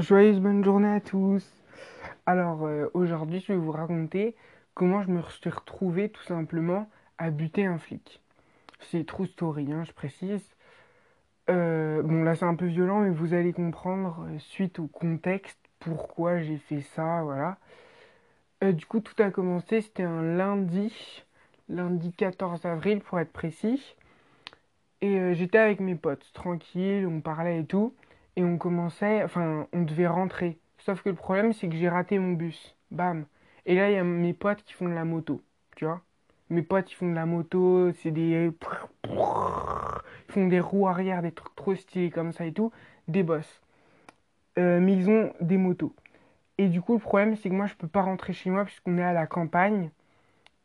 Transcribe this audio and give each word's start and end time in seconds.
Joyeuse 0.00 0.40
bonne 0.40 0.64
journée 0.64 0.88
à 0.88 1.00
tous. 1.00 1.46
Alors 2.24 2.64
euh, 2.64 2.86
aujourd'hui, 2.94 3.40
je 3.40 3.52
vais 3.52 3.58
vous 3.58 3.70
raconter 3.70 4.34
comment 4.72 5.02
je 5.02 5.10
me 5.10 5.20
suis 5.24 5.50
retrouvé 5.50 6.08
tout 6.08 6.22
simplement 6.22 6.88
à 7.18 7.28
buter 7.28 7.66
un 7.66 7.76
flic. 7.76 8.22
C'est 8.80 9.04
true 9.04 9.26
story, 9.26 9.70
hein, 9.70 9.84
je 9.84 9.92
précise. 9.92 10.42
Euh, 11.50 12.00
bon 12.02 12.22
là 12.22 12.34
c'est 12.34 12.46
un 12.46 12.54
peu 12.54 12.64
violent, 12.64 13.00
mais 13.00 13.10
vous 13.10 13.34
allez 13.34 13.52
comprendre 13.52 14.26
euh, 14.26 14.38
suite 14.38 14.78
au 14.78 14.86
contexte 14.86 15.58
pourquoi 15.80 16.40
j'ai 16.40 16.56
fait 16.56 16.80
ça, 16.80 17.20
voilà. 17.22 17.58
du 18.62 18.86
coup, 18.86 19.00
tout 19.00 19.22
a 19.22 19.30
commencé, 19.30 19.82
c'était 19.82 20.02
un 20.02 20.22
lundi, 20.22 21.22
lundi 21.68 22.10
14 22.12 22.64
avril 22.64 23.00
pour 23.00 23.20
être 23.20 23.32
précis. 23.32 23.96
Et 25.02 25.34
j'étais 25.34 25.58
avec 25.58 25.80
mes 25.80 25.94
potes, 25.94 26.30
tranquille, 26.32 27.06
on 27.06 27.20
parlait 27.20 27.60
et 27.60 27.64
tout 27.64 27.94
et 28.36 28.44
on 28.44 28.58
commençait, 28.58 29.22
enfin, 29.22 29.66
on 29.72 29.82
devait 29.82 30.06
rentrer. 30.06 30.58
Sauf 30.78 31.02
que 31.02 31.08
le 31.10 31.14
problème, 31.14 31.52
c'est 31.52 31.68
que 31.68 31.76
j'ai 31.76 31.88
raté 31.88 32.18
mon 32.18 32.32
bus. 32.32 32.76
Bam. 32.90 33.26
Et 33.66 33.74
là, 33.74 33.90
il 33.90 33.94
y 33.94 33.98
a 33.98 34.04
mes 34.04 34.32
potes 34.32 34.62
qui 34.64 34.72
font 34.72 34.88
de 34.88 34.94
la 34.94 35.04
moto, 35.04 35.42
tu 35.76 35.84
vois. 35.84 36.02
Mes 36.48 36.62
potes, 36.62 36.86
qui 36.86 36.94
font 36.94 37.08
de 37.08 37.14
la 37.14 37.26
moto, 37.26 37.92
c'est 37.92 38.10
des... 38.10 38.50
Ils 39.08 40.32
font 40.32 40.46
des 40.46 40.60
roues 40.60 40.88
arrière, 40.88 41.22
des 41.22 41.32
trucs 41.32 41.54
trop 41.54 41.74
stylés 41.74 42.10
comme 42.10 42.32
ça 42.32 42.46
et 42.46 42.52
tout. 42.52 42.72
Des 43.08 43.22
boss. 43.22 43.60
Euh, 44.58 44.80
mais 44.80 44.94
ils 44.94 45.08
ont 45.10 45.32
des 45.40 45.56
motos. 45.56 45.94
Et 46.58 46.68
du 46.68 46.82
coup, 46.82 46.94
le 46.94 46.98
problème, 46.98 47.36
c'est 47.36 47.48
que 47.48 47.54
moi, 47.54 47.66
je 47.66 47.74
peux 47.74 47.88
pas 47.88 48.02
rentrer 48.02 48.32
chez 48.32 48.50
moi 48.50 48.64
puisqu'on 48.64 48.98
est 48.98 49.02
à 49.02 49.12
la 49.12 49.26
campagne. 49.26 49.90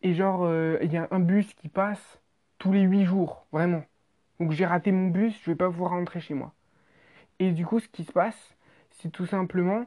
Et 0.01 0.13
genre, 0.13 0.41
euh, 0.43 0.77
il 0.81 0.91
y 0.93 0.97
a 0.97 1.07
un 1.11 1.19
bus 1.19 1.53
qui 1.55 1.69
passe 1.69 2.19
tous 2.59 2.71
les 2.73 2.81
8 2.81 3.05
jours, 3.05 3.45
vraiment. 3.51 3.83
Donc 4.39 4.51
j'ai 4.51 4.65
raté 4.65 4.91
mon 4.91 5.07
bus, 5.07 5.39
je 5.43 5.51
vais 5.51 5.55
pas 5.55 5.69
pouvoir 5.69 5.91
rentrer 5.91 6.19
chez 6.19 6.33
moi. 6.33 6.53
Et 7.39 7.51
du 7.51 7.65
coup, 7.65 7.79
ce 7.79 7.87
qui 7.89 8.03
se 8.03 8.11
passe, 8.11 8.55
c'est 8.91 9.11
tout 9.11 9.25
simplement 9.25 9.85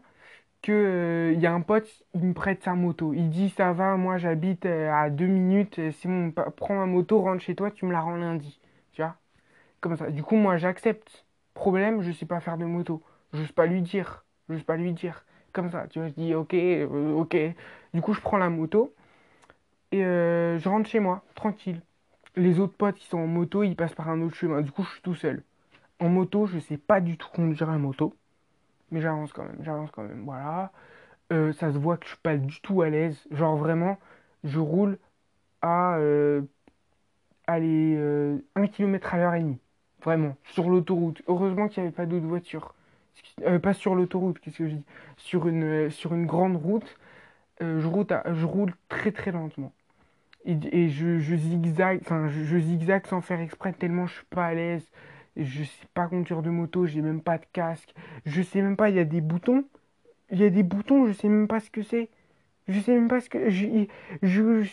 que 0.63 0.73
euh, 0.73 1.33
il 1.35 1.41
y 1.41 1.47
a 1.47 1.55
un 1.55 1.61
pote, 1.63 1.89
il 2.15 2.25
me 2.25 2.35
prête 2.35 2.63
sa 2.65 2.75
moto. 2.75 3.15
Il 3.15 3.31
dit 3.31 3.51
ça 3.51 3.73
va, 3.73 3.97
moi 3.97 4.19
j'habite 4.19 4.67
euh, 4.67 4.93
à 4.93 5.11
deux 5.11 5.27
minutes, 5.27 5.79
euh, 5.79 5.93
c'est 5.93 6.09
bon, 6.09 6.33
prends 6.57 6.77
ma 6.77 6.87
moto, 6.87 7.21
rentre 7.23 7.43
chez 7.45 7.55
toi, 7.57 7.71
tu 7.71 7.87
me 7.87 7.93
la 7.93 8.01
rends 8.01 8.17
lundi. 8.17 8.61
Tu 8.93 9.03
vois? 9.03 9.17
Comme 9.81 9.97
ça. 9.97 10.11
Du 10.11 10.23
coup, 10.23 10.37
moi 10.37 10.57
j'accepte. 10.59 11.27
Problème, 11.55 12.03
je 12.03 12.13
sais 12.13 12.27
pas 12.27 12.41
faire 12.41 12.59
de 12.59 12.65
moto. 12.67 13.03
Je 13.35 13.45
sais 13.45 13.53
pas 13.53 13.67
lui 13.67 13.83
dire. 13.83 14.25
Je 14.51 14.57
sais 14.59 14.65
pas 14.65 14.77
lui 14.77 14.93
dire. 14.93 15.25
Comme 15.53 15.71
ça, 15.71 15.87
tu 15.89 15.99
vois, 16.01 16.09
je 16.09 16.15
dis 16.15 16.35
ok, 16.35 16.55
ok. 17.17 17.37
Du 17.95 18.03
coup, 18.03 18.15
je 18.15 18.21
prends 18.21 18.39
la 18.39 18.51
moto 18.51 18.95
et 19.93 20.01
je 20.03 20.69
rentre 20.69 20.89
chez 20.89 21.01
moi, 21.01 21.25
tranquille. 21.35 21.81
Les 22.37 22.61
autres 22.61 22.75
potes 22.77 22.97
qui 22.97 23.07
sont 23.09 23.19
en 23.19 23.27
moto, 23.29 23.62
ils 23.65 23.77
passent 23.77 23.95
par 23.95 24.11
un 24.11 24.23
autre 24.23 24.37
chemin. 24.37 24.62
Du 24.62 24.73
coup, 24.73 24.85
je 24.85 24.91
suis 24.93 25.03
tout 25.03 25.15
seul. 25.17 25.43
En 26.01 26.09
moto, 26.09 26.47
je 26.47 26.59
sais 26.59 26.77
pas 26.79 27.01
du 27.01 27.17
tout 27.17 27.29
conduire 27.29 27.71
la 27.71 27.79
moto. 27.79 28.15
Mais 28.91 29.01
j'avance 29.01 29.33
quand 29.33 29.45
même, 29.45 29.59
j'avance 29.63 29.91
quand 29.91 30.03
même. 30.03 30.25
Voilà. 30.25 30.73
Euh, 31.33 31.53
ça 31.53 31.73
se 31.73 31.79
voit 31.79 31.97
que 31.97 32.05
je 32.05 32.11
suis 32.11 32.19
pas 32.23 32.37
du 32.37 32.61
tout 32.61 32.83
à 32.83 32.91
l'aise. 32.91 33.19
Genre 33.31 33.57
vraiment, 33.57 33.99
je 34.45 34.59
roule 34.59 34.99
à 35.63 35.97
euh, 35.99 36.43
allez, 37.47 37.97
1 37.97 37.99
euh, 37.99 38.67
km 38.73 39.15
à 39.15 39.19
l'heure 39.19 39.35
et 39.35 39.41
demie. 39.41 39.59
Vraiment, 40.03 40.37
sur 40.45 40.71
l'autoroute. 40.71 41.23
Heureusement 41.29 41.69
qu'il 41.69 41.83
n'y 41.83 41.89
avait 41.89 41.97
pas 41.97 42.07
d'autres 42.07 42.27
voitures. 42.27 42.75
pas 43.62 43.75
sur 43.75 43.95
l'autoroute, 43.95 44.39
qu'est-ce 44.39 44.59
que 44.59 44.69
je 44.69 44.75
dis? 44.75 44.85
Sur 45.17 45.49
une, 45.49 45.91
une 46.12 46.27
grande 46.27 46.57
route, 46.57 46.97
je, 47.61 47.87
roule 48.47 48.73
très 48.89 49.11
très 49.12 49.33
lentement. 49.33 49.73
Et, 50.45 50.89
je, 50.89 51.19
zigzag, 51.19 51.99
enfin 52.03 52.29
je, 52.29 52.45
je 52.45 52.59
zigzag 52.59 53.07
sans 53.07 53.21
faire 53.21 53.41
exprès 53.41 53.73
tellement 53.73 54.07
je 54.07 54.15
suis 54.15 54.27
pas 54.27 54.47
à 54.47 54.55
l'aise 54.55 54.89
je 55.39 55.64
sais 55.64 55.86
pas 55.94 56.06
conduire 56.08 56.42
de 56.42 56.50
moto, 56.50 56.86
j'ai 56.86 57.00
même 57.00 57.20
pas 57.20 57.39
de 57.39 57.47
casque, 57.53 57.94
je 58.27 58.42
sais 58.42 58.61
même 58.61 58.77
pas, 58.77 58.91
il 58.91 58.97
y 58.97 59.00
a 59.00 59.05
des 59.05 59.20
boutons, 59.20 59.64
il 60.31 60.41
y 60.41 60.44
a 60.44 60.50
des 60.50 60.62
boutons, 60.62 61.06
je 61.06 61.12
sais 61.12 61.28
même 61.28 61.49
pas 61.49 61.60
ce 61.60 61.71
que 61.71 61.82
c'est, 61.82 62.09
je 62.66 62.81
sais 62.81 62.93
même 62.93 63.09
pas 63.09 63.21
ce 63.21 63.31
que, 63.31 63.48
je, 63.48 64.65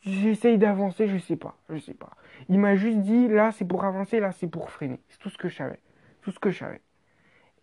j'essaye 0.00 0.58
d'avancer, 0.58 1.08
je 1.08 1.18
sais 1.18 1.36
pas, 1.36 1.56
je 1.70 1.78
sais 1.78 1.94
pas. 1.94 2.10
Il 2.48 2.60
m'a 2.60 2.76
juste 2.76 2.98
dit, 2.98 3.28
là 3.28 3.50
c'est 3.52 3.64
pour 3.64 3.84
avancer, 3.84 4.20
là 4.20 4.32
c'est 4.32 4.48
pour 4.48 4.70
freiner, 4.70 5.00
c'est 5.08 5.18
tout 5.18 5.30
ce 5.30 5.38
que 5.38 5.48
je 5.48 5.56
savais, 5.56 5.80
tout 6.22 6.30
ce 6.30 6.38
que 6.38 6.50
je 6.50 6.58
savais. 6.58 6.80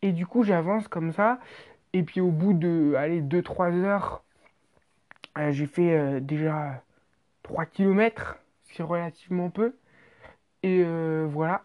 Et 0.01 0.11
du 0.11 0.25
coup 0.25 0.43
j'avance 0.43 0.87
comme 0.87 1.13
ça, 1.13 1.39
et 1.93 2.03
puis 2.03 2.21
au 2.21 2.31
bout 2.31 2.53
de, 2.53 2.95
allez, 2.97 3.21
2-3 3.21 3.73
heures, 3.83 4.23
euh, 5.37 5.51
j'ai 5.51 5.67
fait 5.67 5.95
euh, 5.97 6.19
déjà 6.19 6.83
3 7.43 7.65
km, 7.65 8.37
c'est 8.63 8.83
relativement 8.83 9.49
peu. 9.49 9.75
Et 10.63 10.83
euh, 10.85 11.27
voilà. 11.29 11.63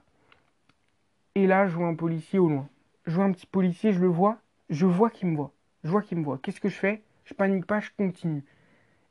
Et 1.39 1.47
là, 1.47 1.69
je 1.69 1.77
vois 1.77 1.87
un 1.87 1.95
policier 1.95 2.41
au 2.41 2.49
loin. 2.49 2.69
Je 3.07 3.15
vois 3.15 3.25
un 3.25 3.31
petit 3.31 3.47
policier, 3.47 3.93
je 3.93 4.01
le 4.01 4.09
vois. 4.09 4.39
Je 4.71 4.87
vois 4.87 5.09
qu'il 5.09 5.29
me 5.29 5.37
voit. 5.37 5.53
Je 5.85 5.89
vois 5.89 6.03
qu'il 6.03 6.19
me 6.19 6.25
voit. 6.25 6.39
Qu'est-ce 6.39 6.61
que 6.61 6.69
je 6.69 6.75
fais? 6.77 7.03
Je 7.27 7.33
panique 7.33 7.65
pas, 7.65 7.79
je 7.79 7.91
continue. 7.97 8.45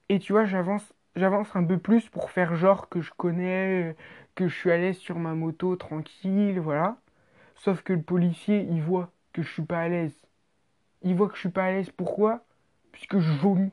Et 0.09 0.19
tu 0.19 0.33
vois, 0.33 0.45
j'avance, 0.45 0.93
j'avance 1.15 1.55
un 1.55 1.65
peu 1.65 1.77
plus 1.79 2.09
pour 2.09 2.31
faire 2.31 2.55
genre 2.55 2.89
que 2.89 3.01
je 3.01 3.11
connais, 3.17 3.95
que 4.35 4.47
je 4.49 4.55
suis 4.55 4.71
à 4.71 4.77
l'aise 4.77 4.97
sur 4.97 5.19
ma 5.19 5.35
moto 5.35 5.75
tranquille, 5.77 6.59
voilà. 6.59 6.97
Sauf 7.55 7.83
que 7.83 7.93
le 7.93 8.03
policier, 8.03 8.67
il 8.71 8.81
voit 8.81 9.11
que 9.33 9.43
je 9.43 9.51
suis 9.51 9.63
pas 9.65 9.81
à 9.81 9.89
l'aise. 9.89 10.15
Il 11.03 11.15
voit 11.15 11.29
que 11.29 11.35
je 11.35 11.41
suis 11.41 11.49
pas 11.49 11.65
à 11.65 11.71
l'aise. 11.71 11.91
Pourquoi? 11.91 12.45
Puisque 12.93 13.19
je 13.19 13.31
vomis. 13.33 13.71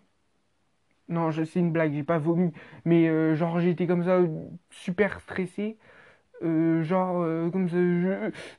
Non, 1.09 1.31
c'est 1.33 1.61
une 1.61 1.73
blague, 1.73 1.93
j'ai 1.93 2.03
pas 2.03 2.19
vomi. 2.19 2.53
Mais 2.85 3.09
euh, 3.09 3.35
genre, 3.35 3.61
j'étais 3.61 3.87
comme 3.87 4.05
ça, 4.05 4.21
super 4.71 5.21
stressé. 5.21 5.77
Euh, 6.43 6.83
genre 6.83 7.23
euh, 7.23 7.49
comme 7.51 7.69
ça, 7.69 7.77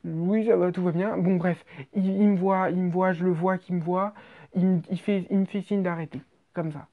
oui 0.05 0.45
ça 0.45 0.55
va, 0.55 0.71
tout 0.71 0.83
va 0.83 0.91
bien. 0.91 1.17
Bon 1.17 1.35
bref, 1.35 1.63
il, 1.93 2.29
me 2.29 2.37
voit, 2.37 2.69
il 2.69 2.81
me 2.81 2.91
voit, 2.91 3.13
je 3.13 3.23
le 3.23 3.31
vois 3.31 3.57
qu'il 3.57 3.75
me 3.75 3.81
voit, 3.81 4.13
il, 4.55 4.81
il, 4.89 4.99
fait, 4.99 5.27
il 5.29 5.39
me 5.39 5.45
fait 5.45 5.61
signe 5.61 5.83
d'arrêter, 5.83 6.21
comme 6.53 6.71
ça. 6.71 6.87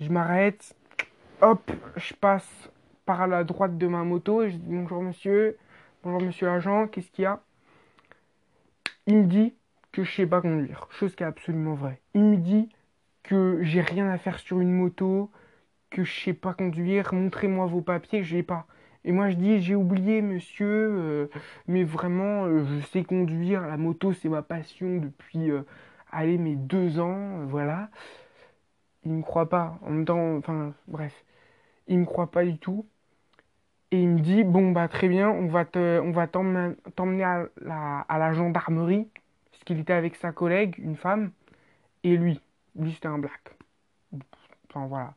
Je 0.00 0.08
m'arrête, 0.10 0.76
hop, 1.42 1.70
je 1.96 2.14
passe 2.14 2.70
par 3.04 3.26
la 3.26 3.42
droite 3.44 3.76
de 3.78 3.86
ma 3.88 4.04
moto, 4.04 4.42
et 4.42 4.50
je 4.50 4.56
dis 4.56 4.66
bonjour 4.68 5.02
monsieur, 5.02 5.56
bonjour 6.04 6.22
monsieur 6.22 6.46
l'agent, 6.46 6.86
qu'est-ce 6.86 7.10
qu'il 7.10 7.24
y 7.24 7.26
a? 7.26 7.40
Il 9.06 9.16
me 9.16 9.26
dit 9.26 9.54
que 9.92 10.04
je 10.04 10.14
sais 10.14 10.26
pas 10.26 10.40
conduire, 10.40 10.86
chose 10.90 11.14
qui 11.16 11.24
est 11.24 11.26
absolument 11.26 11.74
vraie. 11.74 12.00
Il 12.14 12.22
me 12.22 12.36
dit 12.36 12.68
que 13.22 13.58
j'ai 13.62 13.80
rien 13.80 14.08
à 14.08 14.18
faire 14.18 14.38
sur 14.38 14.60
une 14.60 14.72
moto, 14.72 15.30
que 15.90 16.04
je 16.04 16.20
sais 16.20 16.34
pas 16.34 16.54
conduire, 16.54 17.12
montrez-moi 17.12 17.66
vos 17.66 17.80
papiers, 17.80 18.22
j'ai 18.22 18.42
pas. 18.42 18.66
Et 19.04 19.12
moi 19.12 19.30
je 19.30 19.36
dis 19.36 19.60
j'ai 19.60 19.74
oublié 19.74 20.22
monsieur, 20.22 20.66
euh, 20.66 21.30
mais 21.66 21.84
vraiment 21.84 22.46
euh, 22.46 22.64
je 22.64 22.86
sais 22.86 23.04
conduire, 23.04 23.62
la 23.66 23.76
moto 23.76 24.12
c'est 24.12 24.28
ma 24.28 24.42
passion 24.42 24.96
depuis 24.98 25.50
euh, 25.50 25.62
allez 26.10 26.38
mes 26.38 26.56
deux 26.56 27.00
ans, 27.00 27.46
voilà. 27.46 27.90
Il 29.04 29.12
me 29.12 29.22
croit 29.22 29.48
pas, 29.48 29.78
en 29.82 29.90
même 29.90 30.04
temps, 30.04 30.36
enfin 30.36 30.74
bref, 30.86 31.24
il 31.88 31.98
me 32.00 32.04
croit 32.04 32.30
pas 32.30 32.44
du 32.44 32.58
tout. 32.58 32.86
Et 33.90 34.02
il 34.02 34.08
me 34.08 34.20
dit 34.20 34.44
bon 34.44 34.72
bah 34.72 34.88
très 34.88 35.08
bien, 35.08 35.30
on 35.30 35.46
va 35.48 35.64
te, 35.64 36.00
t'emmener 36.90 37.24
à 37.24 37.46
la, 37.62 38.00
à 38.00 38.18
la 38.18 38.32
gendarmerie, 38.34 39.08
parce 39.50 39.64
qu'il 39.64 39.78
était 39.80 39.94
avec 39.94 40.16
sa 40.16 40.32
collègue, 40.32 40.76
une 40.78 40.96
femme, 40.96 41.32
et 42.04 42.16
lui, 42.16 42.40
lui 42.76 42.92
c'était 42.92 43.08
un 43.08 43.18
black. 43.18 43.56
Enfin 44.70 44.86
voilà 44.86 45.14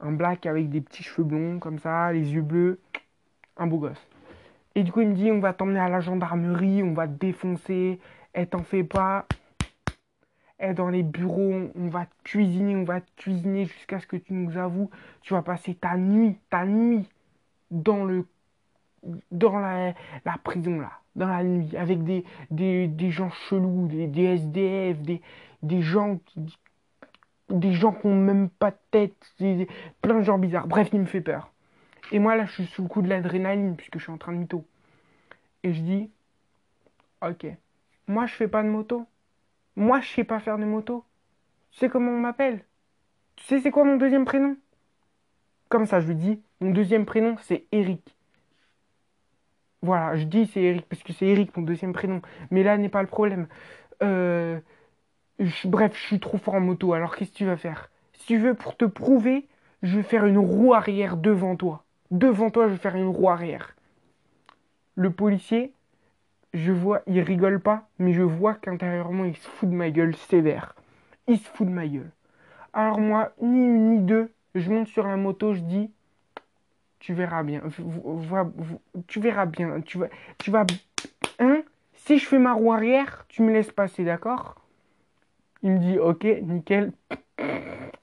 un 0.00 0.12
black 0.12 0.46
avec 0.46 0.70
des 0.70 0.80
petits 0.80 1.02
cheveux 1.02 1.24
blonds 1.24 1.58
comme 1.58 1.78
ça, 1.78 2.12
les 2.12 2.32
yeux 2.34 2.42
bleus, 2.42 2.80
un 3.56 3.66
beau 3.66 3.78
gosse. 3.78 4.06
Et 4.74 4.82
du 4.82 4.92
coup, 4.92 5.00
il 5.00 5.08
me 5.08 5.14
dit 5.14 5.30
on 5.30 5.40
va 5.40 5.52
t'emmener 5.52 5.80
à 5.80 5.88
la 5.88 6.00
gendarmerie, 6.00 6.82
on 6.82 6.94
va 6.94 7.06
te 7.06 7.12
défoncer, 7.12 8.00
et 8.34 8.46
t'en 8.46 8.62
fais 8.62 8.84
pas. 8.84 9.26
Et 10.58 10.72
dans 10.72 10.88
les 10.88 11.02
bureaux, 11.02 11.70
on 11.74 11.88
va 11.88 12.06
te 12.06 12.14
cuisiner, 12.24 12.76
on 12.76 12.84
va 12.84 13.00
te 13.00 13.10
cuisiner 13.16 13.66
jusqu'à 13.66 14.00
ce 14.00 14.06
que 14.06 14.16
tu 14.16 14.32
nous 14.32 14.56
avoues. 14.56 14.90
Tu 15.22 15.34
vas 15.34 15.42
passer 15.42 15.74
ta 15.74 15.96
nuit, 15.96 16.38
ta 16.50 16.64
nuit 16.64 17.08
dans 17.70 18.04
le 18.04 18.26
dans 19.30 19.58
la, 19.58 19.94
prison 20.42 20.80
là, 20.80 20.92
dans 21.14 21.28
la 21.28 21.44
nuit, 21.44 21.76
avec 21.76 22.02
des, 22.04 22.24
des, 22.50 23.10
gens 23.10 23.30
chelous, 23.30 23.86
des, 23.88 24.06
des 24.06 24.22
SDF, 24.22 24.98
des, 25.62 25.82
gens 25.82 26.18
des 27.50 27.72
gens 27.72 27.92
qui 27.92 28.06
n'ont 28.06 28.14
même 28.14 28.48
pas 28.48 28.70
de 28.70 28.78
tête, 28.90 29.14
plein 30.00 30.20
de 30.20 30.24
gens 30.24 30.38
bizarres. 30.38 30.66
Bref, 30.66 30.88
il 30.92 31.00
me 31.00 31.04
fait 31.04 31.20
peur. 31.20 31.53
Et 32.14 32.20
moi, 32.20 32.36
là, 32.36 32.46
je 32.46 32.52
suis 32.52 32.66
sous 32.66 32.82
le 32.82 32.88
coup 32.88 33.02
de 33.02 33.08
l'adrénaline, 33.08 33.76
puisque 33.76 33.98
je 33.98 34.04
suis 34.04 34.12
en 34.12 34.18
train 34.18 34.32
de 34.32 34.38
mytho. 34.38 34.64
Et 35.64 35.74
je 35.74 35.80
dis, 35.82 36.10
ok, 37.22 37.46
moi, 38.06 38.26
je 38.26 38.34
fais 38.34 38.46
pas 38.46 38.62
de 38.62 38.68
moto. 38.68 39.04
Moi, 39.74 40.00
je 40.00 40.08
sais 40.08 40.22
pas 40.22 40.38
faire 40.38 40.56
de 40.56 40.64
moto. 40.64 41.04
Tu 41.72 41.80
sais 41.80 41.88
comment 41.88 42.12
on 42.12 42.20
m'appelle? 42.20 42.64
Tu 43.34 43.44
sais 43.46 43.60
c'est 43.60 43.72
quoi 43.72 43.82
mon 43.84 43.96
deuxième 43.96 44.24
prénom? 44.24 44.56
Comme 45.68 45.86
ça, 45.86 46.00
je 46.00 46.06
lui 46.06 46.14
dis, 46.14 46.40
mon 46.60 46.70
deuxième 46.70 47.04
prénom, 47.04 47.36
c'est 47.42 47.66
Eric. 47.72 48.14
Voilà, 49.82 50.16
je 50.16 50.22
dis 50.24 50.46
c'est 50.46 50.62
Eric, 50.62 50.86
parce 50.88 51.02
que 51.02 51.12
c'est 51.12 51.26
Eric, 51.26 51.56
mon 51.56 51.64
deuxième 51.64 51.92
prénom. 51.92 52.22
Mais 52.52 52.62
là 52.62 52.78
n'est 52.78 52.88
pas 52.88 53.02
le 53.02 53.08
problème. 53.08 53.48
Euh, 54.04 54.60
bref, 55.64 55.96
je 55.96 56.06
suis 56.06 56.20
trop 56.20 56.38
fort 56.38 56.54
en 56.54 56.60
moto, 56.60 56.92
alors 56.92 57.16
qu'est-ce 57.16 57.32
que 57.32 57.36
tu 57.38 57.44
vas 57.46 57.56
faire? 57.56 57.90
Si 58.12 58.26
tu 58.26 58.38
veux, 58.38 58.54
pour 58.54 58.76
te 58.76 58.84
prouver, 58.84 59.48
je 59.82 59.96
vais 59.96 60.04
faire 60.04 60.26
une 60.26 60.38
roue 60.38 60.74
arrière 60.74 61.16
devant 61.16 61.56
toi. 61.56 61.83
Devant 62.10 62.50
toi, 62.50 62.68
je 62.68 62.72
vais 62.72 62.78
faire 62.78 62.96
une 62.96 63.08
roue 63.08 63.28
arrière. 63.28 63.74
Le 64.94 65.10
policier, 65.10 65.72
je 66.52 66.70
vois, 66.70 67.02
il 67.06 67.20
rigole 67.20 67.60
pas, 67.60 67.88
mais 67.98 68.12
je 68.12 68.22
vois 68.22 68.54
qu'intérieurement, 68.54 69.24
il 69.24 69.36
se 69.36 69.48
fout 69.48 69.68
de 69.68 69.74
ma 69.74 69.90
gueule 69.90 70.14
sévère. 70.14 70.74
Il 71.26 71.38
se 71.38 71.48
fout 71.48 71.66
de 71.66 71.72
ma 71.72 71.86
gueule. 71.86 72.10
Alors 72.72 73.00
moi, 73.00 73.32
ni 73.40 73.64
une 73.64 73.90
ni 73.90 73.98
deux, 74.00 74.30
je 74.54 74.70
monte 74.70 74.88
sur 74.88 75.06
la 75.06 75.16
moto, 75.16 75.54
je 75.54 75.60
dis, 75.60 75.90
tu 77.00 77.14
verras 77.14 77.42
bien, 77.42 77.62
tu 79.06 79.20
verras 79.20 79.46
bien, 79.46 79.80
tu 79.80 79.98
vas, 79.98 80.08
tu 80.38 80.50
vas, 80.50 80.64
hein, 81.38 81.62
si 81.92 82.18
je 82.18 82.26
fais 82.26 82.38
ma 82.38 82.52
roue 82.52 82.72
arrière, 82.72 83.26
tu 83.28 83.42
me 83.42 83.52
laisses 83.52 83.72
passer, 83.72 84.04
d'accord? 84.04 84.60
Il 85.62 85.72
me 85.72 85.78
dit, 85.78 85.98
ok, 85.98 86.24
nickel, 86.42 86.92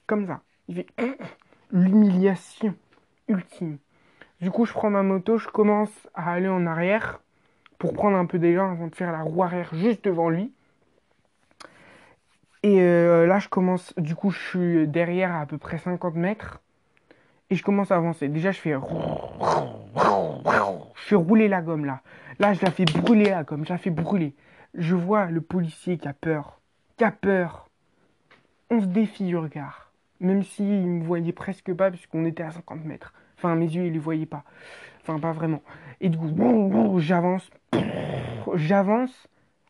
comme 0.07 0.27
ça. 0.27 0.41
Il 0.67 0.75
fait 0.75 0.87
l'humiliation 1.71 2.75
ultime. 3.27 3.77
Du 4.41 4.49
coup, 4.49 4.65
je 4.65 4.73
prends 4.73 4.89
ma 4.89 5.03
moto, 5.03 5.37
je 5.37 5.47
commence 5.47 5.91
à 6.15 6.31
aller 6.31 6.47
en 6.47 6.65
arrière 6.65 7.21
pour 7.77 7.93
prendre 7.93 8.17
un 8.17 8.25
peu 8.25 8.39
d'élan 8.39 8.71
avant 8.71 8.87
de 8.87 8.95
faire 8.95 9.11
la 9.11 9.21
roue 9.21 9.43
arrière 9.43 9.69
juste 9.73 10.03
devant 10.03 10.29
lui. 10.29 10.51
Et 12.63 12.81
euh, 12.81 13.27
là, 13.27 13.37
je 13.37 13.49
commence, 13.49 13.93
du 13.97 14.15
coup, 14.15 14.31
je 14.31 14.39
suis 14.39 14.87
derrière 14.87 15.31
à, 15.31 15.41
à 15.41 15.45
peu 15.45 15.59
près 15.59 15.77
50 15.77 16.15
mètres. 16.15 16.59
Et 17.51 17.55
je 17.55 17.63
commence 17.63 17.91
à 17.91 17.97
avancer. 17.97 18.29
Déjà, 18.29 18.51
je 18.51 18.59
fais. 18.59 18.73
Je 20.95 21.07
fais 21.07 21.15
rouler 21.15 21.47
la 21.47 21.61
gomme 21.61 21.85
là. 21.85 22.01
Là, 22.39 22.53
je 22.53 22.61
la 22.63 22.71
fais 22.71 22.85
brûler 22.85 23.29
la 23.29 23.43
gomme. 23.43 23.65
Je 23.65 23.69
la 23.69 23.77
fais 23.77 23.89
brûler. 23.91 24.33
Je 24.73 24.95
vois 24.95 25.25
le 25.25 25.41
policier 25.41 25.99
qui 25.99 26.07
a 26.07 26.13
peur. 26.13 26.61
Qui 26.97 27.03
a 27.03 27.11
peur. 27.11 27.69
On 28.71 28.81
se 28.81 28.85
défie 28.85 29.25
du 29.25 29.37
regard. 29.37 29.91
Même 30.19 30.41
s'il 30.43 30.65
si 30.65 30.85
ne 30.85 30.99
me 30.99 31.03
voyait 31.03 31.33
presque 31.33 31.73
pas, 31.73 31.91
puisqu'on 31.91 32.25
était 32.25 32.43
à 32.43 32.51
50 32.51 32.85
mètres. 32.85 33.13
Enfin, 33.41 33.55
mes 33.55 33.65
yeux, 33.65 33.87
ils 33.87 33.93
ne 33.93 33.99
voyaient 33.99 34.27
pas. 34.27 34.43
Enfin, 35.01 35.17
pas 35.17 35.31
vraiment. 35.31 35.63
Et 35.99 36.09
du 36.09 36.17
coup, 36.19 36.29
j'avance. 36.99 37.49
J'avance 38.53 39.27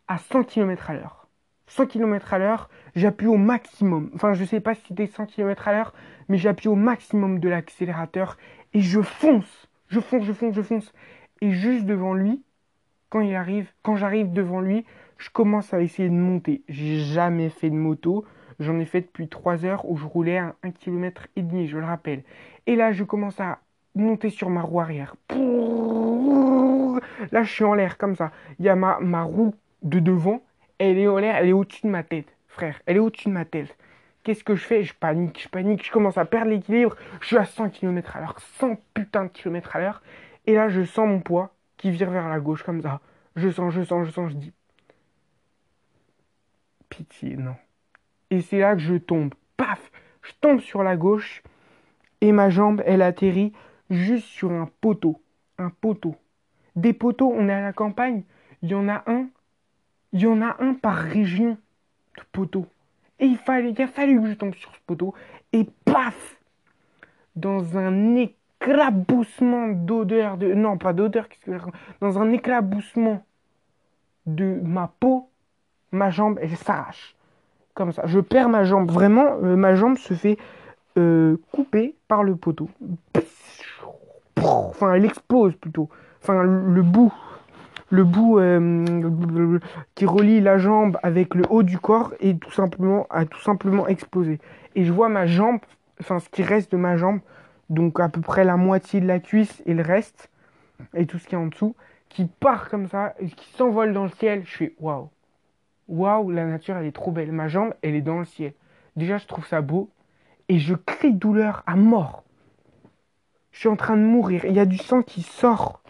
à 0.09 0.17
100 0.17 0.43
km 0.43 0.89
à 0.89 0.93
l'heure. 0.93 1.27
100 1.67 1.85
km 1.85 2.33
à 2.33 2.37
l'heure, 2.37 2.69
j'appuie 2.95 3.27
au 3.27 3.37
maximum. 3.37 4.11
Enfin, 4.13 4.33
je 4.33 4.43
sais 4.43 4.59
pas 4.59 4.75
si 4.75 4.81
c'était 4.89 5.07
100 5.07 5.27
km 5.27 5.69
à 5.69 5.71
l'heure, 5.71 5.93
mais 6.27 6.37
j'appuie 6.37 6.67
au 6.67 6.75
maximum 6.75 7.39
de 7.39 7.47
l'accélérateur 7.47 8.37
et 8.73 8.81
je 8.81 8.99
fonce. 9.01 9.69
Je 9.87 10.01
fonce, 10.01 10.25
je 10.25 10.33
fonce, 10.33 10.53
je 10.53 10.61
fonce. 10.61 10.93
Et 11.39 11.51
juste 11.51 11.85
devant 11.85 12.13
lui, 12.13 12.43
quand 13.09 13.21
il 13.21 13.33
arrive, 13.35 13.71
quand 13.83 13.95
j'arrive 13.95 14.33
devant 14.33 14.59
lui, 14.59 14.85
je 15.17 15.29
commence 15.29 15.73
à 15.73 15.81
essayer 15.81 16.09
de 16.09 16.13
monter. 16.13 16.63
J'ai 16.67 16.97
jamais 16.97 17.47
fait 17.47 17.69
de 17.69 17.75
moto. 17.75 18.25
J'en 18.61 18.79
ai 18.79 18.85
fait 18.85 19.01
depuis 19.01 19.27
3 19.27 19.65
heures 19.65 19.89
où 19.89 19.97
je 19.97 20.05
roulais 20.05 20.37
à 20.37 20.55
1 20.63 20.71
km 20.71 21.27
et 21.35 21.41
demi, 21.41 21.67
je 21.67 21.77
le 21.77 21.85
rappelle. 21.85 22.23
Et 22.67 22.75
là, 22.75 22.93
je 22.93 23.03
commence 23.03 23.39
à 23.39 23.59
monter 23.95 24.29
sur 24.29 24.49
ma 24.49 24.61
roue 24.61 24.79
arrière. 24.79 25.15
Là, 27.31 27.43
je 27.43 27.51
suis 27.51 27.63
en 27.63 27.73
l'air 27.73 27.97
comme 27.97 28.15
ça. 28.15 28.31
Il 28.59 28.65
y 28.65 28.69
a 28.69 28.75
ma, 28.75 28.99
ma 28.99 29.23
roue 29.23 29.53
de 29.81 29.99
devant 29.99 30.41
elle 30.81 30.97
est 30.97 31.07
en 31.07 31.19
l'air, 31.19 31.35
elle 31.35 31.49
est 31.49 31.53
au-dessus 31.53 31.85
de 31.85 31.91
ma 31.91 32.01
tête, 32.01 32.35
frère. 32.47 32.81
Elle 32.87 32.95
est 32.95 32.99
au-dessus 32.99 33.27
de 33.29 33.33
ma 33.33 33.45
tête. 33.45 33.77
Qu'est-ce 34.23 34.43
que 34.43 34.55
je 34.55 34.63
fais? 34.63 34.83
Je 34.83 34.95
panique, 34.95 35.43
je 35.43 35.47
panique, 35.47 35.85
je 35.85 35.91
commence 35.91 36.17
à 36.17 36.25
perdre 36.25 36.49
l'équilibre. 36.49 36.95
Je 37.21 37.27
suis 37.27 37.37
à 37.37 37.45
100 37.45 37.69
km 37.69 38.17
à 38.17 38.21
l'heure, 38.21 38.39
100 38.39 38.77
putain 38.95 39.25
de 39.25 39.29
km 39.29 39.75
à 39.75 39.79
l'heure. 39.79 40.01
Et 40.47 40.55
là, 40.55 40.69
je 40.69 40.83
sens 40.83 41.07
mon 41.07 41.19
poids 41.19 41.53
qui 41.77 41.91
vire 41.91 42.09
vers 42.09 42.27
la 42.27 42.39
gauche 42.39 42.63
comme 42.63 42.81
ça. 42.81 42.99
Je 43.35 43.49
sens, 43.49 43.71
je 43.73 43.83
sens, 43.83 44.07
je 44.07 44.11
sens, 44.11 44.31
je 44.31 44.35
dis. 44.37 44.53
Pitié, 46.89 47.37
non. 47.37 47.55
Et 48.31 48.41
c'est 48.41 48.59
là 48.59 48.73
que 48.75 48.81
je 48.81 48.95
tombe. 48.95 49.33
Paf 49.57 49.91
Je 50.23 50.31
tombe 50.41 50.59
sur 50.59 50.81
la 50.81 50.97
gauche 50.97 51.43
et 52.21 52.31
ma 52.31 52.49
jambe, 52.49 52.81
elle 52.85 53.03
atterrit 53.03 53.53
juste 53.91 54.25
sur 54.25 54.51
un 54.51 54.67
poteau. 54.81 55.21
Un 55.59 55.69
poteau. 55.69 56.15
Des 56.75 56.93
poteaux, 56.93 57.31
on 57.31 57.47
est 57.47 57.53
à 57.53 57.61
la 57.61 57.73
campagne. 57.73 58.23
Il 58.63 58.69
y 58.69 58.75
en 58.75 58.87
a 58.87 59.03
un 59.05 59.27
il 60.13 60.21
y 60.21 60.27
en 60.27 60.41
a 60.41 60.57
un 60.59 60.73
par 60.73 60.95
région 60.95 61.57
de 62.17 62.23
poteau. 62.31 62.65
Et 63.19 63.25
il, 63.25 63.37
fallait, 63.37 63.71
il 63.71 63.81
a 63.81 63.87
fallu 63.87 64.21
que 64.21 64.27
je 64.27 64.33
tombe 64.33 64.55
sur 64.55 64.73
ce 64.73 64.79
poteau. 64.85 65.13
Et 65.53 65.65
paf 65.85 66.37
Dans 67.35 67.77
un 67.77 68.15
éclaboussement 68.15 69.69
d'odeur, 69.69 70.37
de. 70.37 70.53
Non, 70.53 70.77
pas 70.77 70.93
d'odeur, 70.93 71.29
qu'est-ce 71.29 71.45
que 71.45 71.71
Dans 72.01 72.19
un 72.19 72.31
éclaboussement 72.31 73.23
de 74.25 74.59
ma 74.63 74.91
peau, 74.99 75.29
ma 75.91 76.09
jambe, 76.09 76.39
elle 76.41 76.57
s'arrache. 76.57 77.15
Comme 77.73 77.91
ça. 77.91 78.03
Je 78.05 78.19
perds 78.19 78.49
ma 78.49 78.63
jambe. 78.63 78.91
Vraiment, 78.91 79.37
euh, 79.43 79.55
ma 79.55 79.75
jambe 79.75 79.97
se 79.97 80.13
fait 80.13 80.37
euh, 80.97 81.37
couper 81.51 81.95
par 82.07 82.23
le 82.23 82.35
poteau. 82.35 82.69
Enfin, 84.37 84.93
elle 84.93 85.05
explose 85.05 85.55
plutôt. 85.55 85.89
Enfin, 86.21 86.43
le 86.43 86.81
bout 86.81 87.13
le 87.91 88.03
bout 88.05 88.39
euh, 88.39 89.59
qui 89.95 90.05
relie 90.05 90.41
la 90.41 90.57
jambe 90.57 90.97
avec 91.03 91.35
le 91.35 91.43
haut 91.49 91.61
du 91.61 91.77
corps 91.77 92.13
et 92.19 92.35
tout 92.37 92.51
simplement 92.51 93.05
a 93.09 93.25
tout 93.25 93.41
simplement 93.41 93.87
explosé. 93.87 94.39
Et 94.75 94.85
je 94.85 94.91
vois 94.91 95.09
ma 95.09 95.27
jambe, 95.27 95.59
enfin 95.99 96.19
ce 96.19 96.29
qui 96.29 96.41
reste 96.41 96.71
de 96.71 96.77
ma 96.77 96.97
jambe, 96.97 97.19
donc 97.69 97.99
à 97.99 98.09
peu 98.09 98.21
près 98.21 98.45
la 98.45 98.57
moitié 98.57 99.01
de 99.01 99.07
la 99.07 99.19
cuisse 99.19 99.61
et 99.65 99.73
le 99.73 99.83
reste 99.83 100.29
et 100.95 101.05
tout 101.05 101.19
ce 101.19 101.27
qui 101.27 101.35
est 101.35 101.37
en 101.37 101.47
dessous, 101.47 101.75
qui 102.09 102.25
part 102.25 102.69
comme 102.69 102.87
ça, 102.87 103.13
qui 103.35 103.49
s'envole 103.55 103.93
dans 103.93 104.05
le 104.05 104.11
ciel. 104.11 104.43
Je 104.45 104.55
fais 104.55 104.73
waouh, 104.79 105.09
waouh, 105.91 106.31
la 106.31 106.45
nature 106.45 106.77
elle 106.77 106.85
est 106.85 106.91
trop 106.91 107.11
belle. 107.11 107.31
Ma 107.31 107.47
jambe 107.47 107.73
elle 107.81 107.95
est 107.95 108.01
dans 108.01 108.19
le 108.19 108.25
ciel. 108.25 108.53
Déjà 108.95 109.17
je 109.17 109.27
trouve 109.27 109.45
ça 109.45 109.61
beau 109.61 109.89
et 110.49 110.59
je 110.59 110.73
crie 110.73 111.13
douleur 111.13 111.63
à 111.67 111.75
mort. 111.75 112.23
Je 113.51 113.59
suis 113.59 113.69
en 113.69 113.75
train 113.75 113.97
de 113.97 114.03
mourir. 114.03 114.45
Il 114.45 114.53
y 114.53 114.59
a 114.59 114.65
du 114.65 114.77
sang 114.77 115.01
qui 115.01 115.21
sort 115.21 115.81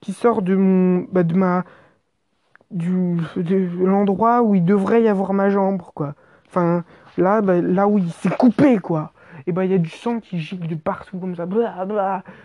qui 0.00 0.12
sort 0.12 0.42
de 0.42 0.54
mon 0.54 1.06
bah, 1.10 1.22
de 1.22 1.34
ma 1.34 1.64
du 2.70 3.16
de 3.36 3.84
l'endroit 3.84 4.42
où 4.42 4.54
il 4.54 4.64
devrait 4.64 5.02
y 5.02 5.08
avoir 5.08 5.32
ma 5.32 5.50
jambe 5.50 5.82
quoi 5.94 6.14
enfin 6.48 6.84
là 7.16 7.40
bah, 7.40 7.60
là 7.60 7.88
où 7.88 7.98
il 7.98 8.10
s'est 8.10 8.30
coupé 8.30 8.78
quoi 8.78 9.12
et 9.46 9.52
bah 9.52 9.64
il 9.64 9.70
y 9.70 9.74
a 9.74 9.78
du 9.78 9.88
sang 9.88 10.20
qui 10.20 10.38
gicle 10.38 10.66
de 10.66 10.74
partout 10.74 11.18
comme 11.18 11.36
ça 11.36 11.46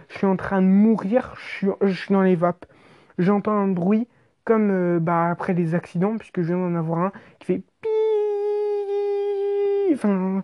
je 0.09 0.17
suis 0.17 0.27
en 0.27 0.35
train 0.35 0.61
de 0.61 0.67
mourir 0.67 1.33
je 1.37 1.43
suis, 1.43 1.67
je 1.81 1.93
suis 1.93 2.13
dans 2.13 2.21
les 2.21 2.35
vapes 2.35 2.65
j'entends 3.17 3.57
un 3.57 3.67
bruit 3.67 4.07
comme 4.51 4.69
euh, 4.69 4.99
bah 4.99 5.29
après 5.29 5.53
les 5.53 5.75
accidents 5.75 6.17
puisque 6.17 6.41
je 6.41 6.47
viens 6.47 6.57
d'en 6.57 6.75
avoir 6.75 6.99
un 6.99 7.11
qui 7.39 7.45
fait 7.45 7.61
enfin 9.93 10.43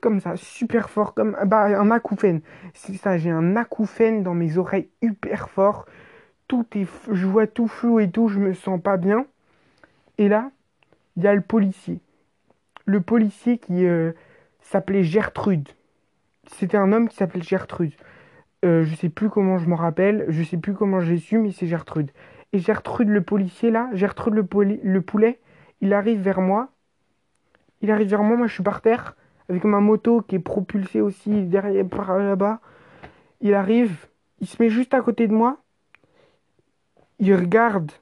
comme 0.00 0.20
ça, 0.20 0.36
super 0.36 0.88
fort, 0.88 1.14
comme 1.14 1.36
bah, 1.46 1.64
un 1.64 1.90
acouphène. 1.90 2.40
C'est 2.74 2.94
ça, 2.94 3.18
j'ai 3.18 3.30
un 3.30 3.56
acouphène 3.56 4.22
dans 4.22 4.34
mes 4.34 4.56
oreilles 4.56 4.88
hyper 5.02 5.48
fort. 5.48 5.86
Tout 6.46 6.66
est, 6.76 6.86
je 7.10 7.26
vois 7.26 7.46
tout 7.46 7.66
flou 7.66 7.98
et 7.98 8.08
tout, 8.08 8.28
je 8.28 8.38
me 8.38 8.52
sens 8.52 8.80
pas 8.80 8.98
bien. 8.98 9.26
Et 10.18 10.28
là, 10.28 10.50
il 11.16 11.24
y 11.24 11.26
a 11.26 11.34
le 11.34 11.40
policier. 11.40 11.98
Le 12.84 13.00
policier 13.00 13.58
qui 13.58 13.84
euh, 13.84 14.12
s'appelait 14.60 15.02
Gertrude. 15.02 15.68
C'était 16.52 16.76
un 16.76 16.92
homme 16.92 17.08
qui 17.08 17.16
s'appelait 17.16 17.42
Gertrude. 17.42 17.92
Euh, 18.64 18.84
je 18.84 18.94
sais 18.94 19.08
plus 19.08 19.28
comment 19.28 19.58
je 19.58 19.68
m'en 19.68 19.76
rappelle, 19.76 20.24
je 20.28 20.42
sais 20.42 20.56
plus 20.56 20.74
comment 20.74 21.00
j'ai 21.00 21.18
su, 21.18 21.38
mais 21.38 21.52
c'est 21.52 21.66
Gertrude. 21.66 22.10
Et 22.52 22.58
Gertrude, 22.58 23.08
le 23.08 23.20
policier 23.22 23.70
là, 23.70 23.88
Gertrude 23.92 24.34
le, 24.34 24.46
le 24.82 25.00
poulet, 25.02 25.40
il 25.80 25.92
arrive 25.92 26.20
vers 26.20 26.40
moi. 26.40 26.70
Il 27.82 27.90
arrive 27.90 28.08
vers 28.08 28.22
moi, 28.22 28.36
moi 28.36 28.46
je 28.46 28.54
suis 28.54 28.62
par 28.62 28.80
terre 28.80 29.14
avec 29.48 29.64
ma 29.64 29.80
moto 29.80 30.22
qui 30.22 30.36
est 30.36 30.40
propulsée 30.40 31.00
aussi 31.00 31.42
derrière 31.44 31.86
par 31.86 32.18
là-bas. 32.18 32.60
Il 33.40 33.54
arrive, 33.54 34.06
il 34.40 34.46
se 34.46 34.60
met 34.62 34.70
juste 34.70 34.94
à 34.94 35.00
côté 35.00 35.28
de 35.28 35.32
moi. 35.32 35.58
Il 37.18 37.34
regarde 37.34 37.92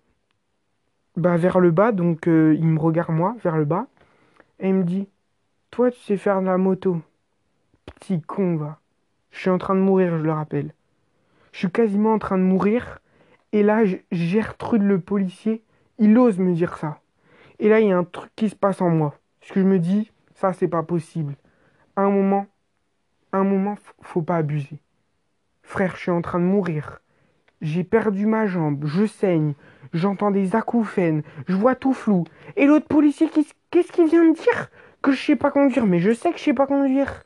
bah, 1.16 1.36
vers 1.36 1.60
le 1.60 1.70
bas, 1.70 1.92
donc 1.92 2.26
euh, 2.28 2.54
il 2.54 2.66
me 2.66 2.80
regarde 2.80 3.10
moi 3.12 3.36
vers 3.42 3.56
le 3.56 3.64
bas. 3.64 3.86
Et 4.60 4.68
il 4.68 4.74
me 4.74 4.84
dit 4.84 5.08
Toi, 5.70 5.90
tu 5.90 6.00
sais 6.00 6.16
faire 6.16 6.40
de 6.40 6.46
la 6.46 6.58
moto. 6.58 7.00
Petit 7.86 8.20
con, 8.22 8.56
va. 8.56 8.80
Je 9.34 9.40
suis 9.40 9.50
en 9.50 9.58
train 9.58 9.74
de 9.74 9.80
mourir, 9.80 10.16
je 10.16 10.22
le 10.22 10.32
rappelle. 10.32 10.72
Je 11.50 11.58
suis 11.58 11.70
quasiment 11.70 12.14
en 12.14 12.18
train 12.20 12.38
de 12.38 12.44
mourir. 12.44 13.00
Et 13.52 13.64
là, 13.64 13.82
Gertrude 14.12 14.82
le 14.82 15.00
policier, 15.00 15.64
il 15.98 16.16
ose 16.16 16.38
me 16.38 16.54
dire 16.54 16.78
ça. 16.78 17.00
Et 17.58 17.68
là, 17.68 17.80
il 17.80 17.88
y 17.88 17.92
a 17.92 17.98
un 17.98 18.04
truc 18.04 18.30
qui 18.36 18.48
se 18.48 18.54
passe 18.54 18.80
en 18.80 18.90
moi. 18.90 19.18
Parce 19.40 19.50
que 19.50 19.60
je 19.60 19.66
me 19.66 19.80
dis 19.80 20.12
ça, 20.36 20.52
c'est 20.52 20.68
pas 20.68 20.84
possible. 20.84 21.34
Un 21.96 22.10
moment, 22.10 22.46
un 23.32 23.42
moment, 23.42 23.74
faut 24.02 24.22
pas 24.22 24.36
abuser. 24.36 24.78
Frère, 25.64 25.96
je 25.96 26.02
suis 26.02 26.10
en 26.12 26.22
train 26.22 26.38
de 26.38 26.44
mourir. 26.44 27.00
J'ai 27.60 27.82
perdu 27.82 28.26
ma 28.26 28.46
jambe, 28.46 28.84
je 28.86 29.04
saigne, 29.04 29.54
j'entends 29.92 30.30
des 30.30 30.54
acouphènes, 30.54 31.24
je 31.48 31.56
vois 31.56 31.74
tout 31.74 31.92
flou. 31.92 32.24
Et 32.56 32.66
l'autre 32.66 32.86
policier, 32.86 33.28
qu'est-ce 33.70 33.92
qu'il 33.92 34.06
vient 34.06 34.28
de 34.28 34.34
dire? 34.34 34.70
Que 35.02 35.10
je 35.10 35.20
sais 35.20 35.36
pas 35.36 35.50
conduire, 35.50 35.86
mais 35.86 35.98
je 35.98 36.12
sais 36.12 36.30
que 36.30 36.38
je 36.38 36.44
sais 36.44 36.54
pas 36.54 36.68
conduire. 36.68 37.24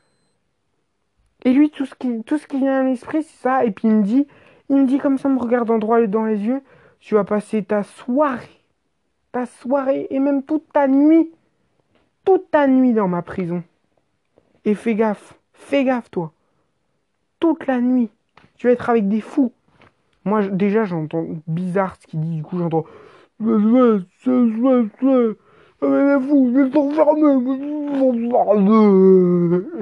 Et 1.45 1.53
lui, 1.53 1.69
tout 1.69 1.85
ce 1.85 1.95
qui, 1.95 2.23
tout 2.23 2.37
ce 2.37 2.47
qui 2.47 2.59
vient 2.59 2.81
à 2.81 2.83
l'esprit, 2.83 3.23
c'est 3.23 3.41
ça. 3.41 3.65
Et 3.65 3.71
puis 3.71 3.87
il 3.87 3.95
me 3.95 4.03
dit, 4.03 4.27
il 4.69 4.77
me 4.77 4.85
dit 4.85 4.97
comme 4.97 5.17
ça, 5.17 5.29
me 5.29 5.39
regardant 5.39 5.77
droit 5.77 6.05
dans 6.07 6.25
les 6.25 6.39
yeux, 6.39 6.61
tu 6.99 7.15
vas 7.15 7.23
passer 7.23 7.63
ta 7.63 7.83
soirée, 7.83 8.61
ta 9.31 9.45
soirée 9.45 10.07
et 10.09 10.19
même 10.19 10.43
toute 10.43 10.71
ta 10.73 10.87
nuit 10.87 11.31
toute 12.29 12.51
ta 12.51 12.67
nuit 12.67 12.93
dans 12.93 13.07
ma 13.07 13.23
prison. 13.23 13.63
Et 14.63 14.75
fais 14.75 14.93
gaffe, 14.93 15.33
fais 15.51 15.83
gaffe 15.83 16.11
toi. 16.11 16.31
Toute 17.39 17.65
la 17.65 17.81
nuit, 17.81 18.09
tu 18.55 18.67
vas 18.67 18.73
être 18.73 18.87
avec 18.87 19.07
des 19.07 19.21
fous. 19.21 19.51
Moi, 20.25 20.47
déjà, 20.47 20.83
j'entends 20.83 21.25
bizarre 21.47 21.95
ce 21.99 22.05
qu'il 22.05 22.19
dit. 22.19 22.35
Du 22.35 22.43
coup, 22.43 22.59
j'entends. 22.59 22.85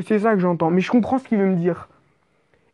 C'est 0.06 0.20
ça 0.20 0.34
que 0.34 0.40
j'entends. 0.40 0.70
Mais 0.70 0.82
je 0.82 0.92
comprends 0.92 1.18
ce 1.18 1.28
qu'il 1.28 1.38
veut 1.38 1.48
me 1.48 1.56
dire. 1.56 1.90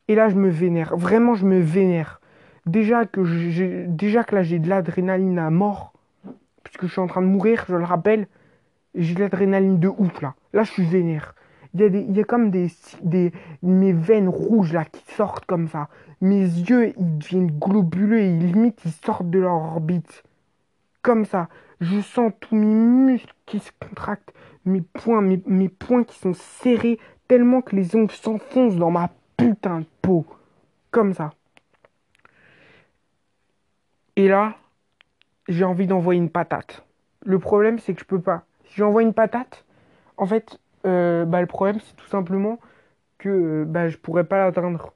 Et 0.08 0.16
là, 0.16 0.30
je 0.30 0.36
me 0.36 0.50
vénère. 0.50 0.96
Vraiment, 0.98 1.34
je 1.36 1.46
me 1.46 1.60
vénère. 1.60 2.20
Déjà 2.66 3.06
que, 3.06 3.24
j'ai, 3.24 3.86
déjà 3.88 4.24
que 4.24 4.36
là, 4.36 4.44
j'ai 4.44 4.60
de 4.60 4.68
l'adrénaline 4.68 5.40
à 5.40 5.50
mort. 5.50 5.94
Puisque 6.64 6.86
je 6.86 6.92
suis 6.92 7.02
en 7.02 7.08
train 7.08 7.22
de 7.22 7.28
mourir, 7.28 7.66
je 7.68 7.76
le 7.76 7.84
rappelle. 7.84 8.28
J'ai 8.96 9.16
de 9.16 9.22
l'adrénaline 9.22 9.80
de 9.80 9.88
ouf, 9.88 10.22
là. 10.22 10.36
Là, 10.54 10.64
je 10.64 10.72
suis 10.72 10.86
vénère. 10.86 11.36
Il 11.74 11.82
y 11.82 11.84
a, 11.86 11.90
des, 11.90 12.02
il 12.02 12.16
y 12.16 12.20
a 12.20 12.24
comme 12.24 12.52
des, 12.52 12.68
des. 13.02 13.32
Mes 13.64 13.94
veines 13.94 14.30
rouges, 14.30 14.74
là, 14.74 14.86
qui 14.86 15.04
sortent 15.16 15.46
comme 15.46 15.68
ça. 15.68 15.88
Mes 16.22 16.42
yeux, 16.42 16.94
ils 16.98 17.18
deviennent 17.18 17.52
globuleux 17.52 18.20
et 18.20 18.30
limite, 18.30 18.80
ils 18.86 18.92
sortent 18.92 19.30
de 19.30 19.40
leur 19.40 19.54
orbite. 19.54 20.24
Comme 21.02 21.26
ça. 21.26 21.50
Je 21.84 22.00
sens 22.00 22.32
tous 22.40 22.56
mes 22.56 22.66
muscles 22.66 23.34
qui 23.46 23.60
se 23.60 23.72
contractent. 23.78 24.34
Mes 24.64 24.80
poings, 24.82 26.04
qui 26.06 26.18
sont 26.18 26.34
serrés 26.34 26.98
tellement 27.28 27.62
que 27.62 27.76
les 27.76 27.98
ongles 27.98 28.12
s'enfoncent 28.12 28.78
dans 28.78 28.90
ma 28.90 29.10
putain 29.36 29.82
de 29.82 29.86
peau. 30.02 30.26
Comme 30.92 31.14
ça. 31.14 31.32
Et 34.16 34.30
là, 34.30 34.56
j'ai 35.50 35.66
envie 35.66 35.86
d'envoyer 35.86 36.22
une 36.22 36.30
patate. 36.30 36.86
Le 37.26 37.38
problème, 37.38 37.80
c'est 37.80 37.94
que 37.94 38.00
je 38.00 38.06
peux 38.06 38.22
pas. 38.22 38.46
Si 38.64 38.76
j'envoie 38.78 39.02
une 39.02 39.14
patate, 39.14 39.66
en 40.16 40.26
fait, 40.26 40.60
euh, 40.86 41.26
bah, 41.26 41.42
le 41.42 41.48
problème, 41.48 41.82
c'est 41.82 41.98
tout 41.98 42.08
simplement 42.08 42.60
que 43.18 43.30
euh, 43.30 43.66
bah, 43.66 43.90
je 43.90 43.98
pourrais 43.98 44.24
pas 44.24 44.38
l'atteindre. 44.38 44.94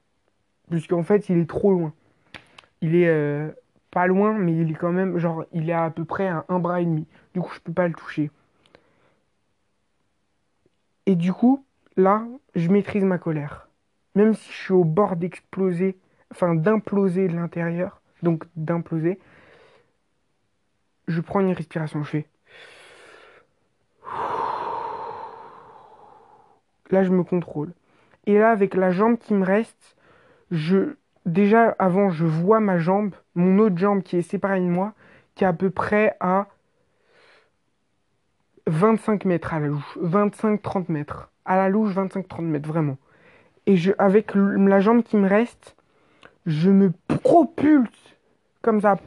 Puisqu'en 0.69 1.03
fait, 1.03 1.27
il 1.27 1.39
est 1.39 1.49
trop 1.49 1.73
loin. 1.73 1.91
Il 2.79 2.95
est 2.95 3.09
euh, 3.09 3.49
pas 3.97 4.05
loin, 4.05 4.37
mais 4.37 4.55
il 4.55 4.69
est 4.69 4.75
quand 4.75 4.91
même, 4.91 5.17
genre, 5.17 5.43
il 5.53 5.71
est 5.71 5.73
à 5.73 5.89
peu 5.89 6.05
près 6.05 6.27
un 6.27 6.59
bras 6.59 6.81
et 6.81 6.85
demi. 6.85 7.07
Du 7.33 7.41
coup, 7.41 7.51
je 7.51 7.59
peux 7.59 7.73
pas 7.73 7.87
le 7.87 7.95
toucher. 7.95 8.29
Et 11.07 11.15
du 11.15 11.33
coup, 11.33 11.65
là, 11.95 12.23
je 12.53 12.69
maîtrise 12.69 13.03
ma 13.03 13.17
colère. 13.17 13.69
Même 14.13 14.35
si 14.35 14.51
je 14.51 14.55
suis 14.55 14.73
au 14.73 14.83
bord 14.83 15.15
d'exploser, 15.15 15.97
enfin 16.31 16.53
d'imploser 16.53 17.27
de 17.27 17.35
l'intérieur, 17.35 17.99
donc 18.21 18.43
d'imploser, 18.55 19.17
je 21.07 21.19
prends 21.19 21.39
une 21.39 21.53
respiration, 21.53 22.03
je 22.03 22.09
fais. 22.09 22.27
Là, 26.91 27.03
je 27.03 27.09
me 27.09 27.23
contrôle. 27.23 27.73
Et 28.27 28.37
là, 28.37 28.51
avec 28.51 28.75
la 28.75 28.91
jambe 28.91 29.17
qui 29.17 29.33
me 29.33 29.43
reste, 29.43 29.97
je 30.51 30.97
déjà 31.27 31.75
avant, 31.77 32.09
je 32.09 32.25
vois 32.25 32.59
ma 32.59 32.79
jambe, 32.79 33.13
mon 33.35 33.59
autre 33.59 33.77
jambe 33.77 34.01
qui 34.01 34.17
est 34.17 34.21
séparée 34.21 34.59
de 34.59 34.65
moi, 34.65 34.93
qui 35.35 35.43
est 35.43 35.47
à 35.47 35.53
peu 35.53 35.69
près 35.69 36.15
à 36.19 36.47
25 38.65 39.25
mètres 39.25 39.53
à 39.53 39.59
la 39.59 39.67
louche, 39.67 39.97
25-30 40.01 40.85
mètres. 40.91 41.29
À 41.45 41.55
la 41.55 41.69
louche, 41.69 41.93
25-30 41.93 42.41
mètres, 42.41 42.67
vraiment. 42.67 42.97
Et 43.65 43.77
je, 43.77 43.91
avec 43.97 44.31
la 44.35 44.79
jambe 44.79 45.03
qui 45.03 45.17
me 45.17 45.27
reste, 45.27 45.75
je 46.45 46.69
me 46.69 46.91
propulse 47.07 48.15
comme 48.61 48.81
ça 48.81 48.97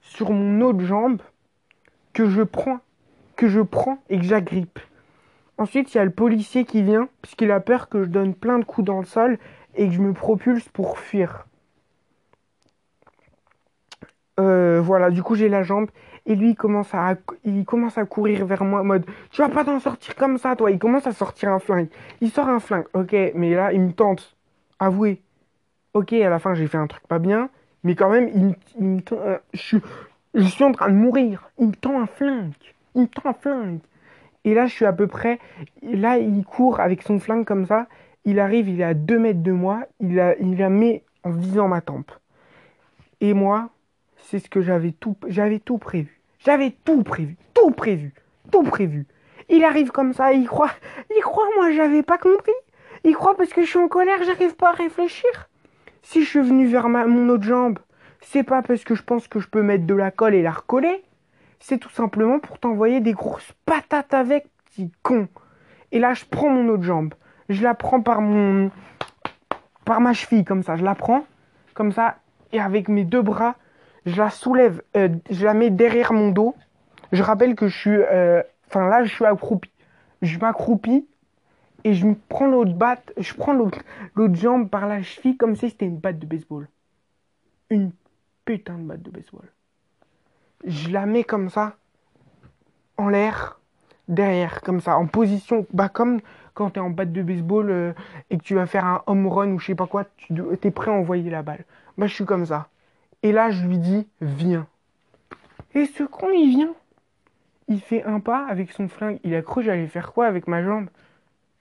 sur 0.00 0.30
mon 0.30 0.60
autre 0.62 0.80
jambe 0.80 1.20
que 2.12 2.28
je 2.28 2.42
prends, 2.42 2.80
que 3.36 3.48
je 3.48 3.60
prends 3.60 3.98
et 4.08 4.18
que 4.18 4.24
j'agrippe. 4.24 4.78
Ensuite, 5.58 5.94
il 5.94 5.98
y 5.98 6.00
a 6.00 6.04
le 6.04 6.10
policier 6.10 6.64
qui 6.64 6.82
vient, 6.82 7.08
puisqu'il 7.20 7.50
a 7.50 7.60
peur 7.60 7.88
que 7.88 8.04
je 8.04 8.08
donne 8.08 8.34
plein 8.34 8.58
de 8.58 8.64
coups 8.64 8.86
dans 8.86 8.98
le 8.98 9.06
sol 9.06 9.38
et 9.74 9.88
que 9.88 9.94
je 9.94 10.00
me 10.00 10.12
propulse 10.12 10.68
pour 10.68 10.98
fuir. 10.98 11.46
Euh, 14.40 14.80
voilà, 14.80 15.10
du 15.10 15.22
coup 15.22 15.34
j'ai 15.34 15.48
la 15.48 15.62
jambe 15.62 15.90
et 16.24 16.34
lui 16.34 16.50
il 16.50 16.56
commence 16.56 16.94
à 16.94 17.16
il 17.44 17.64
commence 17.64 17.98
à 17.98 18.06
courir 18.06 18.46
vers 18.46 18.64
moi 18.64 18.80
en 18.80 18.84
mode 18.84 19.04
tu 19.30 19.42
vas 19.42 19.48
pas 19.50 19.64
t'en 19.64 19.78
sortir 19.78 20.14
comme 20.16 20.38
ça 20.38 20.56
toi. 20.56 20.70
Il 20.70 20.78
commence 20.78 21.06
à 21.06 21.12
sortir 21.12 21.50
un 21.50 21.58
flingue. 21.58 21.88
Il 22.20 22.30
sort 22.30 22.48
un 22.48 22.60
flingue. 22.60 22.86
Ok, 22.94 23.14
mais 23.34 23.54
là 23.54 23.72
il 23.72 23.80
me 23.80 23.92
tente. 23.92 24.36
Avouez. 24.78 25.20
Ok, 25.94 26.12
à 26.14 26.30
la 26.30 26.38
fin 26.38 26.54
j'ai 26.54 26.66
fait 26.66 26.78
un 26.78 26.86
truc 26.86 27.06
pas 27.06 27.18
bien, 27.18 27.50
mais 27.84 27.94
quand 27.94 28.08
même 28.08 28.28
il, 28.78 28.84
me 28.84 29.00
euh, 29.12 29.38
je, 29.52 29.60
suis, 29.60 29.80
je 30.34 30.44
suis 30.44 30.64
en 30.64 30.72
train 30.72 30.88
de 30.88 30.94
mourir. 30.94 31.50
Il 31.58 31.68
me 31.68 31.74
tend 31.74 32.00
un 32.00 32.06
flingue. 32.06 32.52
Il 32.94 33.02
me 33.02 33.06
tend 33.08 33.28
un 33.28 33.34
flingue. 33.34 33.80
Et 34.44 34.54
là 34.54 34.66
je 34.66 34.72
suis 34.72 34.86
à 34.86 34.92
peu 34.92 35.06
près 35.06 35.38
là 35.82 36.18
il 36.18 36.44
court 36.44 36.80
avec 36.80 37.02
son 37.02 37.18
flingue 37.18 37.44
comme 37.44 37.66
ça 37.66 37.86
il 38.24 38.38
arrive, 38.38 38.68
il 38.68 38.80
est 38.80 38.84
à 38.84 38.94
2 38.94 39.18
mètres 39.18 39.42
de 39.42 39.52
moi, 39.52 39.84
il, 40.00 40.14
la 40.14 40.68
met 40.68 41.04
en 41.24 41.30
visant 41.30 41.68
ma 41.68 41.80
tempe. 41.80 42.10
Et 43.20 43.34
moi, 43.34 43.70
c'est 44.16 44.38
ce 44.38 44.48
que 44.48 44.60
j'avais 44.60 44.92
tout, 44.92 45.16
j'avais 45.26 45.58
tout 45.58 45.78
prévu. 45.78 46.20
J'avais 46.38 46.74
tout 46.84 47.02
prévu, 47.02 47.36
tout 47.54 47.70
prévu, 47.70 48.14
tout 48.50 48.62
prévu. 48.62 49.06
Il 49.48 49.64
arrive 49.64 49.90
comme 49.90 50.12
ça, 50.12 50.32
il 50.32 50.46
croit, 50.46 50.72
il 51.16 51.22
croit, 51.22 51.48
moi 51.56 51.70
j'avais 51.72 52.02
pas 52.02 52.18
compris. 52.18 52.52
Il 53.04 53.14
croit 53.14 53.36
parce 53.36 53.52
que 53.52 53.62
je 53.62 53.68
suis 53.68 53.78
en 53.78 53.88
colère, 53.88 54.22
j'arrive 54.24 54.54
pas 54.54 54.70
à 54.70 54.74
réfléchir. 54.74 55.30
Si 56.02 56.24
je 56.24 56.28
suis 56.28 56.40
venu 56.40 56.66
vers 56.66 56.88
mon 56.88 57.28
autre 57.28 57.44
jambe, 57.44 57.78
c'est 58.20 58.42
pas 58.42 58.62
parce 58.62 58.84
que 58.84 58.94
je 58.94 59.02
pense 59.02 59.28
que 59.28 59.40
je 59.40 59.48
peux 59.48 59.62
mettre 59.62 59.86
de 59.86 59.94
la 59.94 60.10
colle 60.10 60.34
et 60.34 60.42
la 60.42 60.52
recoller. 60.52 61.02
C'est 61.60 61.78
tout 61.78 61.90
simplement 61.90 62.40
pour 62.40 62.58
t'envoyer 62.58 63.00
des 63.00 63.12
grosses 63.12 63.52
patates 63.66 64.14
avec, 64.14 64.46
petit 64.66 64.90
con. 65.02 65.28
Et 65.92 66.00
là, 66.00 66.14
je 66.14 66.24
prends 66.28 66.48
mon 66.48 66.68
autre 66.68 66.82
jambe 66.82 67.14
je 67.52 67.62
la 67.62 67.74
prends 67.74 68.00
par 68.00 68.20
mon 68.20 68.70
par 69.84 70.00
ma 70.00 70.12
cheville 70.12 70.44
comme 70.44 70.62
ça, 70.62 70.76
je 70.76 70.84
la 70.84 70.94
prends 70.94 71.24
comme 71.74 71.92
ça 71.92 72.18
et 72.52 72.60
avec 72.60 72.88
mes 72.88 73.04
deux 73.04 73.22
bras, 73.22 73.56
je 74.06 74.16
la 74.16 74.30
soulève, 74.30 74.82
euh, 74.96 75.08
je 75.30 75.44
la 75.44 75.54
mets 75.54 75.70
derrière 75.70 76.12
mon 76.12 76.30
dos. 76.30 76.54
Je 77.12 77.22
rappelle 77.22 77.54
que 77.54 77.68
je 77.68 77.76
suis 77.76 77.90
euh, 77.90 78.42
enfin 78.68 78.88
là 78.88 79.04
je 79.04 79.12
suis 79.12 79.24
accroupi. 79.24 79.70
Je 80.22 80.38
m'accroupis 80.38 81.06
et 81.84 81.94
je 81.94 82.06
prends 82.28 82.46
l'autre 82.46 82.74
batte, 82.74 83.12
je 83.16 83.34
prends 83.34 83.52
l'autre 83.52 83.80
jambe 84.34 84.70
par 84.70 84.86
la 84.86 85.02
cheville 85.02 85.36
comme 85.36 85.56
si 85.56 85.70
c'était 85.70 85.86
une 85.86 85.98
batte 85.98 86.18
de 86.18 86.26
baseball. 86.26 86.68
Une 87.70 87.90
putain 88.44 88.78
de 88.78 88.84
batte 88.84 89.02
de 89.02 89.10
baseball. 89.10 89.50
Je 90.64 90.90
la 90.90 91.06
mets 91.06 91.24
comme 91.24 91.50
ça 91.50 91.76
en 92.96 93.08
l'air 93.08 93.58
derrière 94.12 94.60
comme 94.60 94.80
ça 94.80 94.96
en 94.96 95.06
position 95.06 95.66
bah 95.72 95.88
comme 95.88 96.20
quand 96.54 96.70
tu 96.70 96.78
es 96.78 96.82
en 96.82 96.90
batte 96.90 97.12
de 97.12 97.22
baseball 97.22 97.70
euh, 97.70 97.92
et 98.30 98.38
que 98.38 98.42
tu 98.42 98.54
vas 98.54 98.66
faire 98.66 98.84
un 98.84 99.02
home 99.06 99.26
run 99.26 99.52
ou 99.52 99.58
je 99.58 99.66
sais 99.66 99.74
pas 99.74 99.86
quoi, 99.86 100.04
tu 100.16 100.34
es 100.62 100.70
prêt 100.70 100.90
à 100.90 100.94
envoyer 100.94 101.30
la 101.30 101.42
balle. 101.42 101.64
Moi, 101.96 102.06
je 102.06 102.14
suis 102.14 102.24
comme 102.24 102.46
ça. 102.46 102.68
Et 103.22 103.32
là, 103.32 103.50
je 103.50 103.66
lui 103.66 103.78
dis, 103.78 104.06
viens. 104.20 104.66
Et 105.74 105.86
ce 105.86 106.04
con, 106.04 106.28
il 106.30 106.50
vient. 106.50 106.74
Il 107.68 107.80
fait 107.80 108.04
un 108.04 108.20
pas 108.20 108.46
avec 108.48 108.72
son 108.72 108.88
flingue. 108.88 109.18
Il 109.24 109.34
a 109.34 109.42
cru 109.42 109.62
j'allais 109.62 109.86
faire 109.86 110.12
quoi 110.12 110.26
avec 110.26 110.46
ma 110.46 110.62
jambe? 110.62 110.88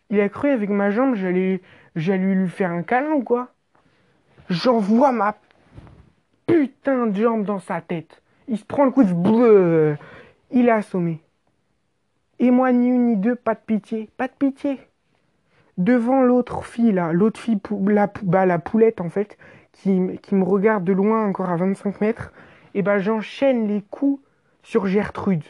Il 0.09 0.19
a 0.19 0.27
cru 0.27 0.49
avec 0.49 0.69
ma 0.69 0.91
jambe, 0.91 1.15
j'allais, 1.15 1.61
j'allais 1.95 2.33
lui 2.35 2.49
faire 2.49 2.71
un 2.71 2.83
câlin 2.83 3.13
ou 3.13 3.23
quoi? 3.23 3.49
J'envoie 4.49 5.13
ma 5.13 5.37
putain 6.47 7.07
de 7.07 7.21
jambe 7.21 7.45
dans 7.45 7.59
sa 7.59 7.79
tête. 7.79 8.21
Il 8.49 8.57
se 8.57 8.65
prend 8.65 8.83
le 8.83 8.91
coup 8.91 9.05
de 9.05 9.13
bleu. 9.13 9.95
Il 10.49 10.67
est 10.67 10.71
assommé. 10.71 11.21
Et 12.41 12.49
moi, 12.49 12.71
ni 12.71 12.87
une 12.87 13.05
ni 13.05 13.17
deux, 13.17 13.35
pas 13.35 13.53
de 13.53 13.59
pitié, 13.59 14.09
pas 14.17 14.27
de 14.27 14.33
pitié. 14.33 14.79
Devant 15.77 16.23
l'autre 16.23 16.65
fille, 16.65 16.91
là, 16.91 17.13
l'autre 17.13 17.39
fille, 17.39 17.59
la, 17.87 18.11
bah, 18.23 18.47
la 18.47 18.57
poulette, 18.57 18.99
en 18.99 19.09
fait, 19.09 19.37
qui, 19.73 19.91
me 19.99 20.43
regarde 20.43 20.83
de 20.83 20.91
loin, 20.91 21.27
encore 21.27 21.51
à 21.51 21.55
25 21.55 22.01
mètres, 22.01 22.33
et 22.73 22.81
ben 22.81 22.97
j'enchaîne 22.97 23.67
les 23.67 23.83
coups 23.83 24.19
sur 24.63 24.87
Gertrude. 24.87 25.43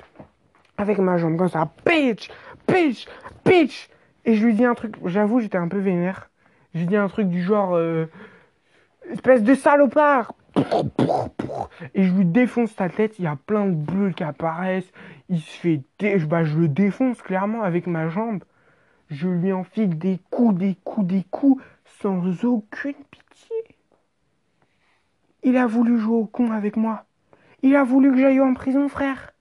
Avec 0.78 0.98
ma 0.98 1.16
jambe, 1.16 1.38
comme 1.38 1.48
ça, 1.48 1.70
pitch, 1.86 2.30
pitch, 2.68 3.08
pitch. 3.46 3.90
Et 4.26 4.36
je 4.36 4.46
lui 4.46 4.54
dis 4.54 4.66
un 4.66 4.74
truc, 4.74 4.96
j'avoue, 5.06 5.40
j'étais 5.40 5.58
un 5.58 5.70
peu 5.70 5.80
vénère. 5.80 6.30
Je 6.74 6.80
lui 6.80 6.88
dis 6.88 6.98
un 6.98 7.08
truc 7.08 7.30
du 7.30 7.42
genre, 7.42 7.74
euh, 7.76 8.06
espèce 9.10 9.44
de 9.44 9.56
salopard, 9.56 10.34
et 11.94 12.04
je 12.04 12.14
lui 12.14 12.26
défonce 12.26 12.72
sa 12.72 12.90
tête, 12.90 13.20
il 13.20 13.26
y 13.26 13.28
a 13.28 13.36
plein 13.36 13.66
de 13.66 13.76
bleus 13.76 14.12
qui 14.12 14.24
apparaissent, 14.24 14.92
il 15.30 15.40
se 15.40 15.58
fait... 15.58 15.82
Bah, 16.28 16.44
je 16.44 16.58
le 16.58 16.68
défonce 16.68 17.22
clairement 17.22 17.64
avec 17.64 17.88
ma 17.88 18.10
jambe. 18.10 18.44
Je 19.10 19.28
lui 19.28 19.52
enfile 19.52 19.98
des 19.98 20.20
coups, 20.30 20.58
des 20.58 20.78
coups, 20.84 21.08
des 21.08 21.24
coups, 21.30 21.62
sans 22.02 22.46
aucune 22.46 22.94
pitié. 22.94 23.56
Il 25.44 25.58
a 25.58 25.68
voulu 25.68 26.00
jouer 26.00 26.16
au 26.16 26.26
con 26.26 26.52
avec 26.52 26.78
moi. 26.78 27.06
Il 27.62 27.76
a 27.76 27.84
voulu 27.84 28.12
que 28.12 28.18
j'aille 28.18 28.40
en 28.40 28.54
prison, 28.54 28.88
frère. 28.88 29.34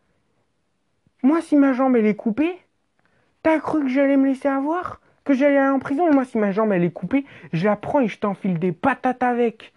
Moi, 1.23 1.41
si 1.41 1.57
ma 1.57 1.73
jambe, 1.73 1.97
elle 1.97 2.07
est 2.07 2.17
coupée, 2.17 2.59
t'as 3.43 3.61
cru 3.61 3.83
que 3.83 3.89
j'allais 3.89 4.17
me 4.17 4.27
laisser 4.27 4.49
avoir? 4.49 5.01
Que 5.25 5.35
j'allais 5.35 5.59
aller 5.59 5.71
en 5.71 5.79
prison? 5.79 6.13
Moi, 6.13 6.25
si 6.25 6.39
ma 6.39 6.51
jambe, 6.51 6.73
elle 6.73 6.85
est 6.85 6.93
coupée, 6.93 7.25
je 7.53 7.65
la 7.65 7.77
prends 7.77 8.01
et 8.01 8.09
je 8.09 8.19
t'enfile 8.19 8.59
des 8.59 8.73
patates 8.73 9.23
avec 9.23 9.73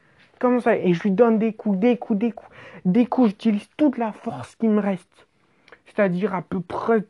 ça 0.59 0.77
Et 0.77 0.93
je 0.93 1.03
lui 1.03 1.11
donne 1.11 1.39
des 1.39 1.53
coups, 1.53 1.77
des 1.77 1.97
coups, 1.97 2.19
des 2.19 2.31
coups. 2.31 2.51
Des 2.85 3.05
coups, 3.05 3.29
j'utilise 3.29 3.67
toute 3.77 3.97
la 3.97 4.11
force 4.11 4.55
qui 4.55 4.67
me 4.67 4.79
reste. 4.79 5.27
C'est-à-dire 5.85 6.33
à 6.33 6.41
peu 6.41 6.59
près 6.59 7.05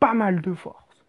pas 0.00 0.14
mal 0.14 0.40
de 0.40 0.52
force. 0.52 1.04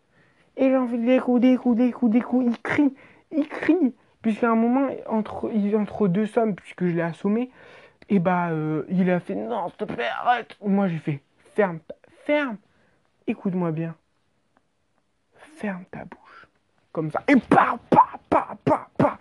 Et 0.57 0.71
j'en 0.71 0.87
fais 0.87 0.97
des 0.97 1.19
coups, 1.19 1.41
des 1.41 1.57
coups, 1.57 1.77
des 1.77 1.91
coups, 1.91 2.11
des 2.11 2.21
coups. 2.21 2.45
Il 2.47 2.61
crie, 2.61 2.93
il 3.31 3.47
crie. 3.47 3.93
Puisqu'à 4.21 4.49
un 4.49 4.55
moment, 4.55 4.87
entre, 5.07 5.51
entre 5.75 6.07
deux 6.07 6.25
sommes, 6.25 6.55
puisque 6.55 6.85
je 6.85 6.93
l'ai 6.93 7.01
assommé, 7.01 7.51
et 8.09 8.19
bah, 8.19 8.49
euh, 8.49 8.83
il 8.89 9.09
a 9.09 9.19
fait 9.19 9.35
non, 9.35 9.69
s'il 9.69 9.77
te 9.77 9.83
plaît, 9.85 10.07
arrête. 10.21 10.57
Moi, 10.63 10.87
j'ai 10.87 10.97
fait 10.97 11.21
ferme, 11.55 11.79
ferme, 12.25 12.57
écoute-moi 13.27 13.71
bien. 13.71 13.95
Ferme 15.57 15.85
ta 15.91 16.05
bouche. 16.05 16.47
Comme 16.91 17.11
ça. 17.11 17.23
Et 17.27 17.35
pa, 17.35 17.77
pa, 17.89 18.05
pa, 18.29 18.57
pa, 18.63 18.89
pa. 18.97 19.17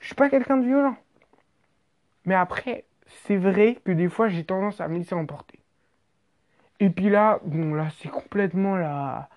Je 0.00 0.06
suis 0.06 0.14
pas 0.14 0.28
quelqu'un 0.28 0.56
de 0.56 0.66
violent. 0.66 0.96
Mais 2.24 2.34
après, 2.34 2.84
c'est 3.24 3.36
vrai 3.36 3.78
que 3.84 3.92
des 3.92 4.08
fois, 4.08 4.28
j'ai 4.28 4.44
tendance 4.44 4.80
à 4.80 4.88
me 4.88 4.98
laisser 4.98 5.14
emporter. 5.14 5.58
Et 6.80 6.90
puis 6.90 7.10
là, 7.10 7.40
bon, 7.44 7.74
là, 7.74 7.88
c'est 7.98 8.08
complètement 8.08 8.76
la, 8.76 9.28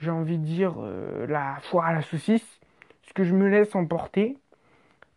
j'ai 0.00 0.10
envie 0.10 0.38
de 0.38 0.44
dire, 0.44 0.74
euh, 0.78 1.26
la 1.26 1.56
foire 1.62 1.86
à 1.86 1.92
la 1.92 2.02
saucisse. 2.02 2.60
Parce 3.02 3.12
que 3.14 3.24
je 3.24 3.34
me 3.34 3.48
laisse 3.48 3.74
emporter 3.74 4.36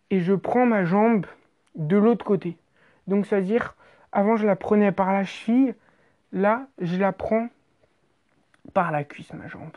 et 0.09 0.19
je 0.19 0.33
prends 0.33 0.65
ma 0.65 0.85
jambe 0.85 1.25
de 1.75 1.97
l'autre 1.97 2.25
côté. 2.25 2.57
Donc, 3.07 3.25
c'est-à-dire, 3.25 3.75
avant, 4.11 4.37
je 4.37 4.45
la 4.45 4.55
prenais 4.55 4.91
par 4.91 5.11
la 5.11 5.23
cheville. 5.23 5.75
Là, 6.33 6.67
je 6.79 6.97
la 6.97 7.13
prends 7.13 7.47
par 8.73 8.91
la 8.91 9.03
cuisse, 9.03 9.31
ma 9.33 9.47
jambe. 9.47 9.75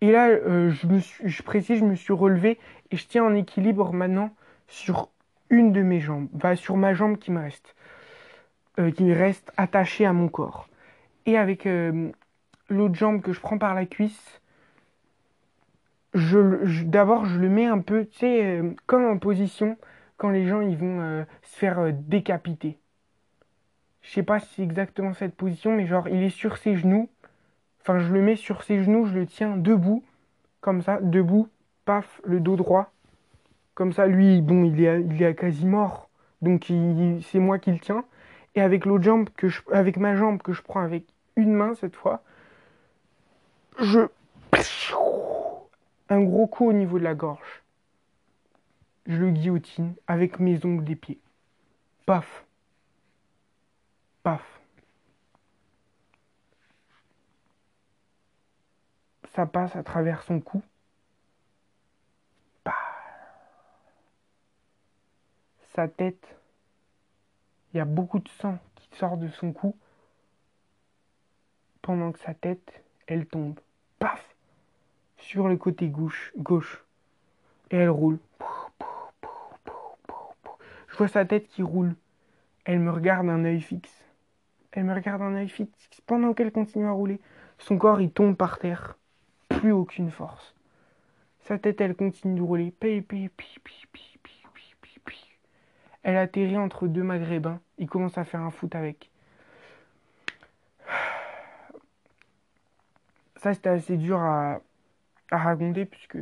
Et 0.00 0.12
là, 0.12 0.28
euh, 0.28 0.70
je, 0.70 0.86
je 1.24 1.42
précise, 1.42 1.80
je 1.80 1.84
me 1.84 1.94
suis 1.94 2.12
relevé 2.12 2.58
et 2.90 2.96
je 2.96 3.06
tiens 3.06 3.24
en 3.24 3.34
équilibre 3.34 3.92
maintenant 3.92 4.34
sur 4.68 5.10
une 5.50 5.72
de 5.72 5.82
mes 5.82 6.00
jambes, 6.00 6.28
enfin 6.36 6.54
sur 6.54 6.76
ma 6.76 6.94
jambe 6.94 7.18
qui 7.18 7.30
me 7.30 7.40
reste, 7.40 7.74
euh, 8.78 8.90
qui 8.90 9.12
reste 9.12 9.52
attachée 9.56 10.06
à 10.06 10.12
mon 10.12 10.28
corps. 10.28 10.68
Et 11.26 11.36
avec 11.36 11.66
euh, 11.66 12.10
l'autre 12.68 12.94
jambe 12.94 13.20
que 13.20 13.32
je 13.32 13.40
prends 13.40 13.58
par 13.58 13.74
la 13.74 13.86
cuisse, 13.86 14.40
je, 16.14 16.84
d'abord 16.84 17.24
je 17.24 17.38
le 17.38 17.48
mets 17.48 17.66
un 17.66 17.78
peu, 17.78 18.06
tu 18.06 18.18
sais, 18.18 18.62
comme 18.86 19.04
en 19.04 19.18
position 19.18 19.76
quand 20.16 20.30
les 20.30 20.46
gens 20.46 20.60
ils 20.60 20.76
vont 20.76 21.24
se 21.42 21.58
faire 21.58 21.92
décapiter. 21.92 22.78
Je 24.02 24.10
sais 24.10 24.22
pas 24.22 24.40
si 24.40 24.54
c'est 24.56 24.62
exactement 24.62 25.14
cette 25.14 25.34
position, 25.36 25.72
mais 25.72 25.86
genre 25.86 26.08
il 26.08 26.22
est 26.22 26.30
sur 26.30 26.56
ses 26.56 26.76
genoux 26.76 27.08
Enfin, 27.82 27.98
je 27.98 28.12
le 28.12 28.20
mets 28.20 28.36
sur 28.36 28.62
ses 28.62 28.82
genoux, 28.82 29.06
je 29.06 29.14
le 29.14 29.26
tiens 29.26 29.56
debout, 29.56 30.04
comme 30.60 30.82
ça, 30.82 30.98
debout, 31.00 31.48
paf, 31.84 32.20
le 32.24 32.40
dos 32.40 32.56
droit. 32.56 32.92
Comme 33.74 33.92
ça, 33.92 34.06
lui, 34.06 34.42
bon, 34.42 34.64
il 34.64 34.82
est, 34.82 35.02
il 35.02 35.22
est 35.22 35.34
quasi 35.34 35.66
mort. 35.66 36.10
Donc, 36.42 36.66
c'est 37.22 37.38
moi 37.38 37.58
qui 37.58 37.72
le 37.72 37.78
tiens. 37.78 38.04
Et 38.54 38.60
avec 38.60 38.84
l'autre 38.84 39.04
jambe, 39.04 39.28
que 39.36 39.48
je, 39.48 39.60
avec 39.72 39.96
ma 39.96 40.16
jambe 40.16 40.42
que 40.42 40.52
je 40.52 40.62
prends 40.62 40.80
avec 40.80 41.04
une 41.36 41.52
main 41.52 41.74
cette 41.74 41.96
fois, 41.96 42.22
je. 43.78 44.00
Un 46.08 46.20
gros 46.22 46.48
coup 46.48 46.68
au 46.68 46.72
niveau 46.72 46.98
de 46.98 47.04
la 47.04 47.14
gorge. 47.14 47.62
Je 49.06 49.16
le 49.16 49.30
guillotine 49.30 49.94
avec 50.08 50.40
mes 50.40 50.64
ongles 50.64 50.84
des 50.84 50.96
pieds. 50.96 51.20
Paf. 52.04 52.44
Paf. 54.24 54.60
ça 59.34 59.46
passe 59.46 59.76
à 59.76 59.82
travers 59.82 60.22
son 60.22 60.40
cou. 60.40 60.62
Sa 65.74 65.86
tête, 65.88 66.36
il 67.72 67.76
y 67.78 67.80
a 67.80 67.84
beaucoup 67.84 68.18
de 68.18 68.28
sang 68.28 68.58
qui 68.74 68.98
sort 68.98 69.16
de 69.16 69.28
son 69.28 69.52
cou 69.52 69.76
pendant 71.82 72.12
que 72.12 72.18
sa 72.18 72.34
tête, 72.34 72.82
elle 73.06 73.26
tombe. 73.26 73.58
Paf 73.98 74.34
Sur 75.16 75.48
le 75.48 75.56
côté 75.56 75.88
gauche, 75.88 76.32
gauche. 76.36 76.84
Et 77.70 77.76
elle 77.76 77.90
roule. 77.90 78.18
Je 80.88 80.96
vois 80.96 81.08
sa 81.08 81.24
tête 81.24 81.46
qui 81.48 81.62
roule. 81.62 81.94
Elle 82.64 82.80
me 82.80 82.90
regarde 82.90 83.28
un 83.28 83.44
œil 83.44 83.60
fixe. 83.60 84.04
Elle 84.72 84.84
me 84.84 84.94
regarde 84.94 85.22
un 85.22 85.34
œil 85.34 85.48
fixe 85.48 86.00
pendant 86.06 86.34
qu'elle 86.34 86.52
continue 86.52 86.86
à 86.86 86.92
rouler. 86.92 87.20
Son 87.58 87.78
corps, 87.78 88.00
il 88.00 88.10
tombe 88.10 88.36
par 88.36 88.58
terre 88.58 88.96
plus 89.48 89.72
aucune 89.72 90.10
force. 90.10 90.54
Sa 91.40 91.58
tête, 91.58 91.80
elle 91.80 91.94
continue 91.94 92.36
de 92.36 92.42
rouler. 92.42 92.72
Elle 96.02 96.16
atterrit 96.16 96.56
entre 96.56 96.86
deux 96.86 97.02
maghrébins. 97.02 97.60
Il 97.78 97.88
commence 97.88 98.16
à 98.18 98.24
faire 98.24 98.40
un 98.40 98.50
foot 98.50 98.74
avec. 98.74 99.10
Ça, 103.36 103.54
c'était 103.54 103.70
assez 103.70 103.96
dur 103.96 104.18
à, 104.18 104.60
raconter, 105.30 105.86
puisque 105.86 106.18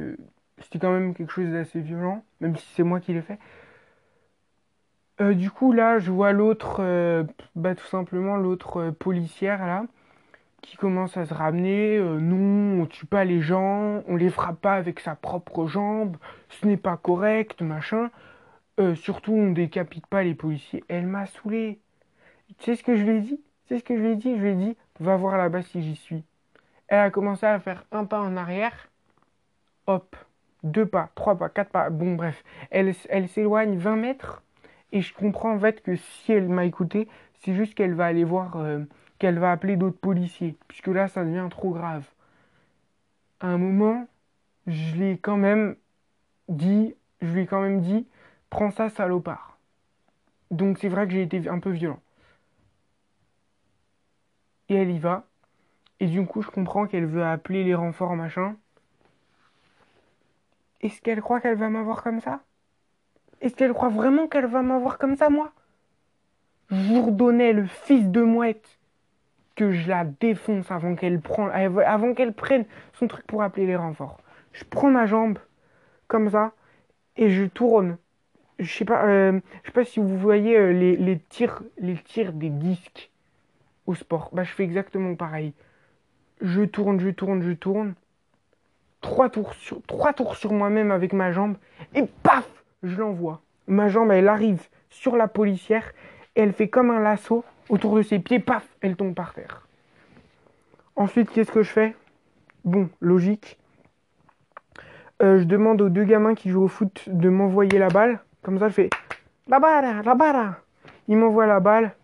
c'était 0.58 0.78
quand 0.78 0.92
même 0.92 1.14
quelque 1.14 1.32
chose 1.32 1.50
d'assez 1.50 1.80
violent, 1.80 2.22
même 2.40 2.56
si 2.56 2.66
c'est 2.74 2.82
moi 2.82 3.00
qui 3.00 3.12
l'ai 3.12 3.22
fait. 3.22 3.38
Euh, 5.20 5.34
du 5.34 5.50
coup, 5.50 5.72
là, 5.72 5.98
je 5.98 6.12
vois 6.12 6.32
l'autre, 6.32 6.76
euh, 6.80 7.24
bah, 7.56 7.74
tout 7.74 7.86
simplement 7.86 8.36
l'autre 8.36 8.76
euh, 8.80 8.92
policière, 8.92 9.66
là, 9.66 9.84
qui 10.62 10.76
commence 10.76 11.16
à 11.16 11.26
se 11.26 11.34
ramener. 11.34 11.98
Non, 12.00 12.82
on 12.82 12.86
tue 12.86 13.06
pas 13.06 13.24
les 13.24 13.40
gens, 13.40 14.02
on 14.06 14.16
les 14.16 14.30
frappe 14.30 14.60
pas 14.60 14.74
avec 14.74 15.00
sa 15.00 15.16
propre 15.16 15.66
jambe, 15.66 16.16
ce 16.50 16.66
n'est 16.66 16.76
pas 16.76 16.96
correct, 16.96 17.62
machin. 17.62 18.10
Euh, 18.78 18.94
surtout, 18.94 19.32
on 19.32 19.50
décapite 19.50 20.06
pas 20.06 20.22
les 20.22 20.34
policiers. 20.34 20.84
Elle 20.88 21.06
m'a 21.06 21.26
saoulé. 21.26 21.80
Tu 22.58 22.64
sais 22.64 22.76
ce 22.76 22.84
que 22.84 22.96
je 22.96 23.02
lui 23.02 23.18
ai 23.18 23.20
dit? 23.20 23.40
Tu 23.66 23.74
sais 23.74 23.78
ce 23.80 23.84
que 23.84 23.96
je 23.96 24.02
lui 24.02 24.12
ai 24.12 24.16
dit? 24.16 24.36
Je 24.36 24.40
lui 24.40 24.50
ai 24.50 24.54
dit, 24.54 24.76
va 25.00 25.16
voir 25.16 25.36
là-bas 25.36 25.62
si 25.62 25.82
j'y 25.82 25.96
suis. 25.96 26.24
Elle 26.86 27.00
a 27.00 27.10
commencé 27.10 27.44
à 27.44 27.58
faire 27.60 27.84
un 27.92 28.04
pas 28.04 28.20
en 28.20 28.36
arrière. 28.36 28.88
Hop, 29.86 30.16
deux 30.62 30.86
pas, 30.86 31.10
trois 31.14 31.36
pas, 31.36 31.48
quatre 31.48 31.70
pas. 31.70 31.90
Bon, 31.90 32.14
bref, 32.14 32.44
elle, 32.70 32.94
elle 33.08 33.28
s'éloigne 33.28 33.76
20 33.76 33.96
mètres. 33.96 34.42
Et 34.92 35.02
je 35.02 35.12
comprends 35.12 35.54
en 35.54 35.58
fait 35.58 35.82
que 35.82 35.96
si 35.96 36.32
elle 36.32 36.48
m'a 36.48 36.64
écouté, 36.64 37.08
c'est 37.40 37.54
juste 37.54 37.74
qu'elle 37.74 37.94
va 37.94 38.06
aller 38.06 38.24
voir 38.24 38.56
euh, 38.56 38.80
qu'elle 39.18 39.38
va 39.38 39.52
appeler 39.52 39.76
d'autres 39.76 39.98
policiers, 39.98 40.56
puisque 40.68 40.86
là, 40.88 41.08
ça 41.08 41.24
devient 41.24 41.48
trop 41.50 41.70
grave. 41.70 42.04
À 43.40 43.48
un 43.48 43.58
moment, 43.58 44.06
je 44.66 44.96
l'ai 44.96 45.18
quand 45.18 45.36
même 45.36 45.76
dit, 46.48 46.94
je 47.20 47.32
lui 47.32 47.42
ai 47.42 47.46
quand 47.46 47.60
même 47.60 47.80
dit, 47.80 48.06
prends 48.50 48.70
ça, 48.70 48.88
salopard. 48.88 49.58
Donc 50.50 50.78
c'est 50.78 50.88
vrai 50.88 51.06
que 51.06 51.12
j'ai 51.12 51.22
été 51.22 51.48
un 51.48 51.58
peu 51.58 51.70
violent. 51.70 52.00
Et 54.68 54.74
elle 54.74 54.90
y 54.90 54.98
va. 54.98 55.24
Et 56.00 56.06
du 56.06 56.24
coup, 56.26 56.42
je 56.42 56.50
comprends 56.50 56.86
qu'elle 56.86 57.06
veut 57.06 57.24
appeler 57.24 57.64
les 57.64 57.74
renforts, 57.74 58.14
machin. 58.14 58.56
Est-ce 60.80 61.00
qu'elle 61.00 61.20
croit 61.20 61.40
qu'elle 61.40 61.56
va 61.56 61.68
m'avoir 61.68 62.02
comme 62.02 62.20
ça? 62.20 62.40
Est-ce 63.40 63.54
qu'elle 63.54 63.72
croit 63.72 63.88
vraiment 63.88 64.28
qu'elle 64.28 64.46
va 64.46 64.62
m'avoir 64.62 64.98
comme 64.98 65.16
ça, 65.16 65.28
moi? 65.28 65.52
Redonnais 66.70 67.52
le 67.52 67.66
fils 67.66 68.08
de 68.08 68.22
mouette 68.22 68.78
que 69.56 69.72
je 69.72 69.88
la 69.88 70.04
défonce 70.04 70.70
avant 70.70 70.94
qu'elle 70.94 71.20
prenne, 71.20 71.50
avant 71.50 72.14
qu'elle 72.14 72.32
prenne 72.32 72.64
son 72.92 73.08
truc 73.08 73.26
pour 73.26 73.42
appeler 73.42 73.66
les 73.66 73.76
renforts. 73.76 74.20
Je 74.52 74.64
prends 74.64 74.90
ma 74.90 75.06
jambe 75.06 75.38
comme 76.06 76.30
ça 76.30 76.52
et 77.16 77.30
je 77.30 77.44
tourne. 77.44 77.98
Je 78.58 78.72
sais 78.72 78.84
pas, 78.84 79.04
euh, 79.06 79.40
sais 79.64 79.72
pas 79.72 79.84
si 79.84 80.00
vous 80.00 80.18
voyez 80.18 80.56
euh, 80.56 80.72
les, 80.72 81.18
tirs, 81.28 81.62
des 81.78 82.50
disques 82.50 83.10
au 83.86 83.94
sport. 83.94 84.30
Bah, 84.32 84.42
je 84.42 84.50
fais 84.50 84.64
exactement 84.64 85.14
pareil. 85.14 85.52
Je 86.40 86.62
tourne, 86.62 86.98
je 87.00 87.10
tourne, 87.10 87.42
je 87.42 87.52
tourne. 87.52 87.94
Trois 89.00 89.30
tours 89.30 89.54
sur, 89.54 89.80
trois 89.82 90.12
tours 90.12 90.36
sur 90.36 90.52
moi-même 90.52 90.90
avec 90.90 91.12
ma 91.12 91.30
jambe 91.30 91.56
et 91.94 92.04
paf, 92.22 92.48
je 92.82 92.96
l'envoie. 92.96 93.42
Ma 93.68 93.88
jambe, 93.88 94.10
elle 94.10 94.28
arrive 94.28 94.66
sur 94.90 95.16
la 95.16 95.28
policière 95.28 95.92
et 96.34 96.40
elle 96.40 96.52
fait 96.52 96.68
comme 96.68 96.90
un 96.90 97.00
lasso 97.00 97.44
autour 97.68 97.96
de 97.96 98.02
ses 98.02 98.18
pieds, 98.18 98.40
paf, 98.40 98.66
elle 98.80 98.96
tombe 98.96 99.14
par 99.14 99.34
terre. 99.34 99.68
Ensuite, 100.96 101.30
qu'est-ce 101.30 101.52
que 101.52 101.62
je 101.62 101.70
fais? 101.70 101.94
Bon, 102.64 102.88
logique. 103.00 103.56
Euh, 105.22 105.38
je 105.38 105.44
demande 105.44 105.80
aux 105.80 105.88
deux 105.88 106.04
gamins 106.04 106.34
qui 106.34 106.50
jouent 106.50 106.64
au 106.64 106.68
foot 106.68 107.08
de 107.08 107.28
m'envoyer 107.28 107.78
la 107.78 107.88
balle. 107.88 108.20
Comme 108.42 108.58
ça, 108.58 108.68
je 108.68 108.74
fais 108.74 108.90
la 109.48 109.58
balle, 109.58 110.02
la 110.04 110.14
balle. 110.14 110.54
Ils 111.08 111.16
m'envoient 111.16 111.46
la 111.46 111.60
balle, 111.60 111.94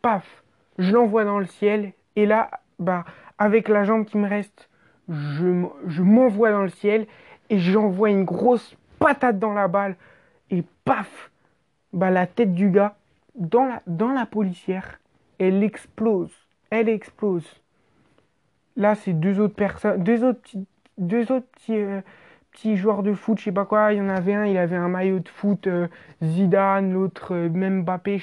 paf, 0.00 0.42
je 0.78 0.92
l'envoie 0.92 1.24
dans 1.24 1.38
le 1.38 1.46
ciel. 1.46 1.92
Et 2.16 2.26
là, 2.26 2.50
bah, 2.78 3.04
avec 3.38 3.68
la 3.68 3.84
jambe 3.84 4.04
qui 4.06 4.16
me 4.16 4.28
reste, 4.28 4.68
je, 5.08 6.02
m'envoie 6.02 6.50
dans 6.50 6.62
le 6.62 6.68
ciel 6.68 7.06
et 7.50 7.58
j'envoie 7.58 8.10
une 8.10 8.24
grosse 8.24 8.74
patate 8.98 9.38
dans 9.38 9.52
la 9.52 9.68
balle. 9.68 9.96
Et 10.50 10.64
paf, 10.84 11.30
bah, 11.92 12.10
la 12.10 12.26
tête 12.26 12.54
du 12.54 12.70
gars, 12.70 12.96
dans 13.34 13.64
la, 13.64 13.82
dans 13.86 14.12
la 14.12 14.26
policière, 14.26 14.98
elle 15.38 15.62
explose. 15.62 16.32
Elle 16.70 16.88
explose. 16.88 17.46
Là, 18.76 18.94
c'est 18.94 19.12
deux 19.12 19.40
autres 19.40 19.54
personnes, 19.54 20.02
deux 20.02 20.24
autres 20.24 20.40
petits, 20.40 20.66
deux 20.98 21.32
autres 21.32 21.46
euh, 21.70 22.00
joueurs 22.76 23.02
de 23.02 23.14
foot, 23.14 23.38
je 23.38 23.44
sais 23.44 23.52
pas 23.52 23.64
quoi. 23.64 23.92
Il 23.92 23.98
y 23.98 24.00
en 24.00 24.08
avait 24.08 24.34
un, 24.34 24.46
il 24.46 24.56
avait 24.58 24.76
un 24.76 24.88
maillot 24.88 25.20
de 25.20 25.28
foot 25.28 25.66
euh, 25.66 25.88
Zidane, 26.22 26.92
l'autre 26.92 27.34
euh, 27.34 27.48
Mbappé, 27.48 28.20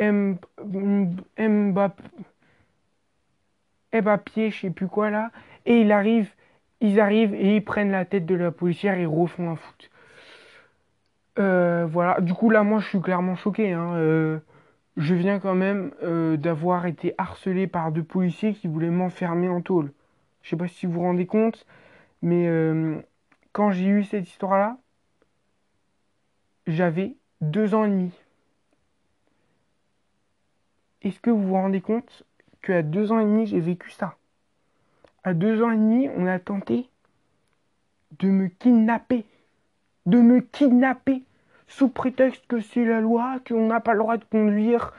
Mbappé, 0.00 2.02
Mbappé, 3.92 4.50
je 4.50 4.60
sais 4.60 4.70
plus 4.70 4.88
quoi 4.88 5.10
là. 5.10 5.30
Et 5.66 5.80
il 5.80 5.92
arrive, 5.92 6.30
ils 6.80 7.00
arrivent 7.00 7.34
et 7.34 7.56
ils 7.56 7.64
prennent 7.64 7.90
la 7.90 8.04
tête 8.04 8.26
de 8.26 8.34
la 8.34 8.50
policière 8.50 8.98
et 8.98 9.06
refont 9.06 9.50
un 9.50 9.56
foot. 9.56 9.90
voilà. 11.36 12.20
Du 12.20 12.34
coup, 12.34 12.50
là, 12.50 12.62
moi, 12.62 12.80
je 12.80 12.88
suis 12.88 13.00
clairement 13.00 13.36
choqué. 13.36 13.72
Hein. 13.72 13.94
Euh, 13.94 14.38
je 14.96 15.14
viens 15.14 15.38
quand 15.38 15.54
même 15.54 15.92
euh, 16.02 16.36
d'avoir 16.36 16.86
été 16.86 17.14
harcelé 17.18 17.66
par 17.66 17.92
deux 17.92 18.02
policiers 18.02 18.54
qui 18.54 18.68
voulaient 18.68 18.90
m'enfermer 18.90 19.48
en 19.48 19.60
tôle. 19.60 19.92
Je 20.42 20.50
sais 20.50 20.56
pas 20.56 20.68
si 20.68 20.86
vous 20.86 20.92
vous 20.92 21.02
rendez 21.02 21.26
compte, 21.26 21.66
mais 22.22 22.46
quand 23.52 23.70
j'ai 23.70 23.86
eu 23.86 24.04
cette 24.04 24.28
histoire-là, 24.28 24.76
j'avais 26.66 27.14
deux 27.40 27.74
ans 27.74 27.84
et 27.84 27.88
demi. 27.88 28.12
Est-ce 31.02 31.20
que 31.20 31.30
vous 31.30 31.48
vous 31.48 31.54
rendez 31.54 31.80
compte 31.80 32.24
qu'à 32.62 32.82
deux 32.82 33.12
ans 33.12 33.20
et 33.20 33.24
demi, 33.24 33.46
j'ai 33.46 33.60
vécu 33.60 33.90
ça? 33.90 34.16
À 35.24 35.34
deux 35.34 35.62
ans 35.62 35.70
et 35.70 35.76
demi, 35.76 36.08
on 36.16 36.26
a 36.26 36.38
tenté 36.38 36.88
de 38.18 38.28
me 38.28 38.48
kidnapper. 38.48 39.24
De 40.06 40.20
me 40.20 40.40
kidnapper 40.40 41.22
sous 41.68 41.88
prétexte 41.88 42.46
que 42.46 42.60
c'est 42.60 42.84
la 42.84 43.00
loi, 43.00 43.36
qu'on 43.46 43.66
n'a 43.66 43.80
pas 43.80 43.92
le 43.92 43.98
droit 44.00 44.16
de 44.16 44.24
conduire, 44.24 44.92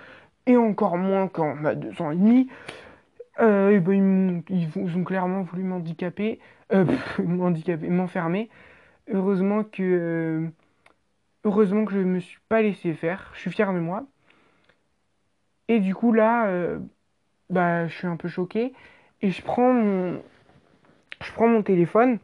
et 0.46 0.56
encore 0.56 0.98
moins 0.98 1.28
quand 1.28 1.56
on 1.60 1.66
a 1.66 1.76
deux 1.76 2.02
ans 2.02 2.12
et 2.12 2.16
demi. 2.16 2.48
Euh, 3.40 3.80
ben, 3.80 4.44
ils, 4.50 4.70
ont 4.78 5.04
clairement 5.04 5.44
voulu 5.44 5.64
m'handicaper, 5.64 6.40
euh, 6.72 6.86
m'handicaper, 7.24 7.90
m'enfermer. 7.90 8.50
Heureusement 9.12 9.64
que, 9.64 9.82
euh, 9.82 10.48
heureusement 11.44 11.86
que 11.86 11.94
je 11.94 12.00
me 12.00 12.20
suis 12.20 12.40
pas 12.48 12.62
laissé 12.62 12.94
faire. 12.94 13.32
Je 13.34 13.40
suis 13.40 13.52
fier 13.52 13.74
de 13.74 13.80
moi. 13.80 14.06
Et 15.68 15.80
du 15.80 15.94
coup 15.94 16.14
là, 16.14 16.48
euh, 16.48 16.80
bah, 17.50 17.88
je 17.88 17.94
suis 17.96 18.08
un 18.08 18.18
peu 18.18 18.28
choqué 18.28 18.74
et 19.22 19.32
je 19.32 19.42
prends 19.42 19.74
mon, 19.74 20.22
je 21.22 21.32
prends 21.34 21.48
mon 21.48 21.62
téléphone, 21.62 22.18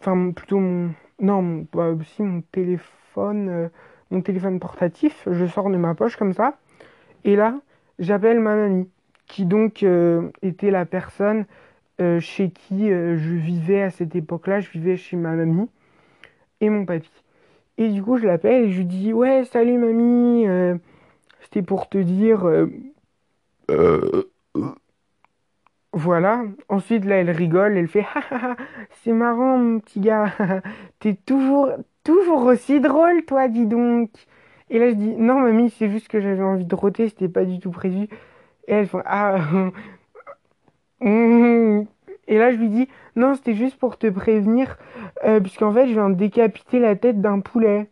enfin 0.00 0.32
plutôt 0.32 0.58
mon, 0.60 0.94
non, 1.20 1.66
bah, 1.72 1.90
aussi 1.90 2.22
mon 2.22 2.40
téléphone, 2.40 3.48
euh, 3.48 3.68
mon 4.10 4.22
téléphone 4.22 4.60
portatif. 4.60 5.28
Je 5.30 5.46
sors 5.46 5.70
de 5.70 5.76
ma 5.76 5.94
poche 5.94 6.16
comme 6.16 6.32
ça 6.32 6.58
et 7.24 7.36
là, 7.36 7.60
j'appelle 7.98 8.40
ma 8.40 8.56
mamie 8.56 8.88
qui 9.26 9.44
donc 9.44 9.84
était 10.42 10.70
la 10.72 10.86
personne 10.86 11.46
chez 12.20 12.50
qui 12.50 12.88
je 12.88 13.34
vivais 13.34 13.82
à 13.82 13.90
cette 13.90 14.14
époque-là. 14.16 14.60
Je 14.60 14.70
vivais 14.70 14.96
chez 14.96 15.16
ma 15.16 15.32
mamie 15.32 15.68
et 16.60 16.70
mon 16.70 16.84
papy. 16.84 17.10
Et 17.78 17.88
du 17.88 18.02
coup, 18.02 18.18
je 18.18 18.26
l'appelle 18.26 18.64
et 18.64 18.70
je 18.70 18.78
lui 18.78 18.86
dis 18.86 19.12
ouais, 19.12 19.44
salut 19.44 19.78
mamie. 19.78 20.46
C'était 21.40 21.62
pour 21.62 21.88
te 21.88 21.98
dire. 21.98 22.46
Euh, 22.46 22.66
euh, 23.70 24.22
voilà. 25.92 26.44
Ensuite, 26.68 27.04
là, 27.04 27.16
elle 27.16 27.30
rigole, 27.30 27.76
elle 27.76 27.88
fait 27.88 28.06
c'est 29.02 29.12
marrant, 29.12 29.58
mon 29.58 29.80
petit 29.80 30.00
gars. 30.00 30.32
T'es 31.00 31.14
toujours, 31.14 31.70
toujours 32.04 32.44
aussi 32.44 32.80
drôle, 32.80 33.24
toi, 33.24 33.48
dis 33.48 33.66
donc. 33.66 34.10
Et 34.68 34.78
là, 34.78 34.90
je 34.90 34.94
dis 34.94 35.16
non, 35.16 35.40
mamie, 35.40 35.70
c'est 35.70 35.90
juste 35.90 36.08
que 36.08 36.20
j'avais 36.20 36.42
envie 36.42 36.64
de 36.64 36.74
roter, 36.74 37.08
c'était 37.08 37.28
pas 37.28 37.44
du 37.44 37.58
tout 37.58 37.70
prévu. 37.70 38.04
Et 38.68 38.72
elle 38.74 38.86
fait 38.86 38.98
ah. 39.04 39.38
Et 41.02 42.38
là, 42.38 42.52
je 42.52 42.56
lui 42.56 42.68
dis 42.68 42.88
non, 43.16 43.34
c'était 43.34 43.54
juste 43.54 43.76
pour 43.78 43.98
te 43.98 44.06
prévenir, 44.06 44.78
euh, 45.24 45.40
puisqu'en 45.40 45.72
fait, 45.72 45.88
je 45.88 45.92
viens 45.92 46.10
de 46.10 46.14
décapiter 46.14 46.78
la 46.78 46.96
tête 46.96 47.20
d'un 47.20 47.40
poulet. 47.40 47.90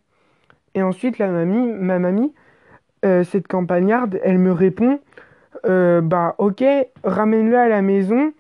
Et 0.75 0.83
ensuite, 0.83 1.18
la 1.18 1.29
mamie, 1.29 1.73
ma 1.73 1.99
mamie, 1.99 2.35
euh, 3.05 3.25
cette 3.25 3.49
campagnarde, 3.49 4.21
elle 4.25 4.38
me 4.38 4.53
répond 4.53 5.01
euh, 5.66 6.01
Bah, 6.03 6.35
ok, 6.38 6.64
ramène-le 7.05 7.59
à 7.59 7.68
la 7.68 7.83
maison, 7.83 8.33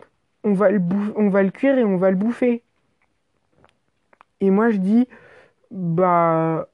on 0.44 0.54
va, 0.54 0.70
le 0.70 0.80
on 1.16 1.28
va 1.30 1.42
le 1.42 1.50
cuire 1.50 1.78
et 1.78 1.84
on 1.84 1.96
va 1.98 2.10
le 2.10 2.16
bouffer. 2.16 2.62
Et 4.40 4.50
moi, 4.50 4.70
je 4.70 4.78
dis 4.78 5.08
Bah, 5.70 6.68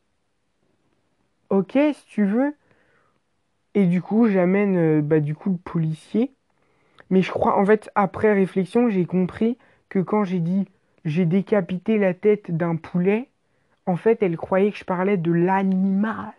ok, 1.51 1.73
si 1.95 2.07
tu 2.07 2.25
veux. 2.27 2.55
Et 3.75 3.87
du 3.87 4.03
coup, 4.03 4.27
j'amène 4.29 4.77
euh, 4.77 5.03
bah, 5.03 5.21
du 5.21 5.35
coup 5.35 5.51
le 5.51 5.57
policier. 5.59 6.33
Mais 7.11 7.23
je 7.23 7.31
crois, 7.31 7.59
en 7.59 7.65
fait, 7.65 7.91
après 7.95 8.33
réflexion, 8.33 8.89
j'ai 8.89 9.05
compris 9.05 9.59
que 9.89 9.99
quand 9.99 10.25
j'ai 10.25 10.41
dit 10.41 10.67
j'ai 11.05 11.27
décapité 11.27 11.99
la 11.99 12.15
tête 12.15 12.51
d'un 12.51 12.77
poulet, 12.77 13.29
en 13.87 13.97
fait, 13.97 14.23
elle 14.23 14.37
croyait 14.37 14.73
que 14.73 14.79
je 14.79 14.85
parlais 14.85 15.19
de 15.19 15.33
l'animal 15.33 16.33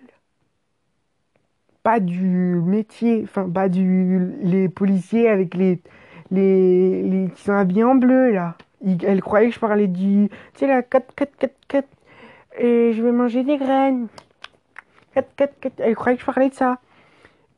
pas 1.86 2.00
du 2.00 2.60
métier, 2.66 3.22
enfin 3.26 3.48
pas 3.48 3.70
du 3.70 4.34
les 4.42 4.68
policiers 4.70 5.30
avec 5.30 5.54
les 5.54 5.80
les, 6.32 7.30
qui 7.36 7.44
sont 7.44 7.54
habillés 7.54 7.84
en 7.84 7.94
bleu 7.94 8.32
là. 8.32 8.56
elle 9.04 9.22
croyait 9.22 9.50
que 9.50 9.54
je 9.54 9.60
parlais 9.60 9.86
du 9.86 10.28
tu 10.56 10.62
sais 10.62 10.68
la 10.68 10.82
4 10.82 11.14
4 11.14 11.38
4 11.38 11.54
4 11.68 11.88
et 12.58 12.94
je 12.94 13.04
vais 13.04 13.12
manger 13.12 13.44
des 13.44 13.58
graines. 13.58 14.08
4 15.14 15.28
4 15.36 15.60
4 15.60 15.74
elle 15.78 15.96
croyait 15.96 16.18
que 16.18 16.22
je 16.22 16.26
parlais 16.26 16.50
de 16.50 16.56
ça. 16.56 16.80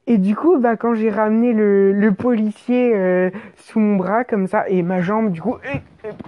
Et 0.09 0.17
du 0.17 0.37
coup, 0.37 0.57
bah, 0.57 0.77
quand 0.77 0.95
j'ai 0.95 1.09
ramené 1.09 1.51
le, 1.51 2.11
policier 2.17 2.93
euh, 2.95 3.29
sous 3.57 3.79
mon 3.79 3.97
bras 3.97 4.23
comme 4.23 4.47
ça, 4.47 4.67
et 4.69 4.81
ma 4.81 5.01
jambe, 5.01 5.31
du 5.31 5.41
coup, 5.41 5.57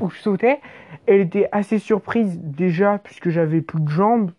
où 0.02 0.10
je 0.10 0.20
sautais, 0.20 0.60
elle 1.08 1.22
était 1.22 1.48
assez 1.54 1.80
surprise 1.80 2.38
déjà, 2.42 3.00
puisque 3.02 3.30
j'avais 3.30 3.62
plus 3.62 3.80
de 3.80 3.90
jambes. 3.90 4.32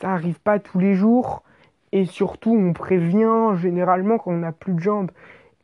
Ça 0.00 0.12
arrive 0.12 0.38
pas 0.40 0.60
tous 0.60 0.78
les 0.78 0.94
jours. 0.94 1.42
Et 1.90 2.04
surtout, 2.04 2.54
on 2.54 2.72
prévient 2.72 3.56
généralement 3.56 4.18
quand 4.18 4.30
on 4.30 4.38
n'a 4.38 4.52
plus 4.52 4.74
de 4.74 4.80
jambes. 4.80 5.10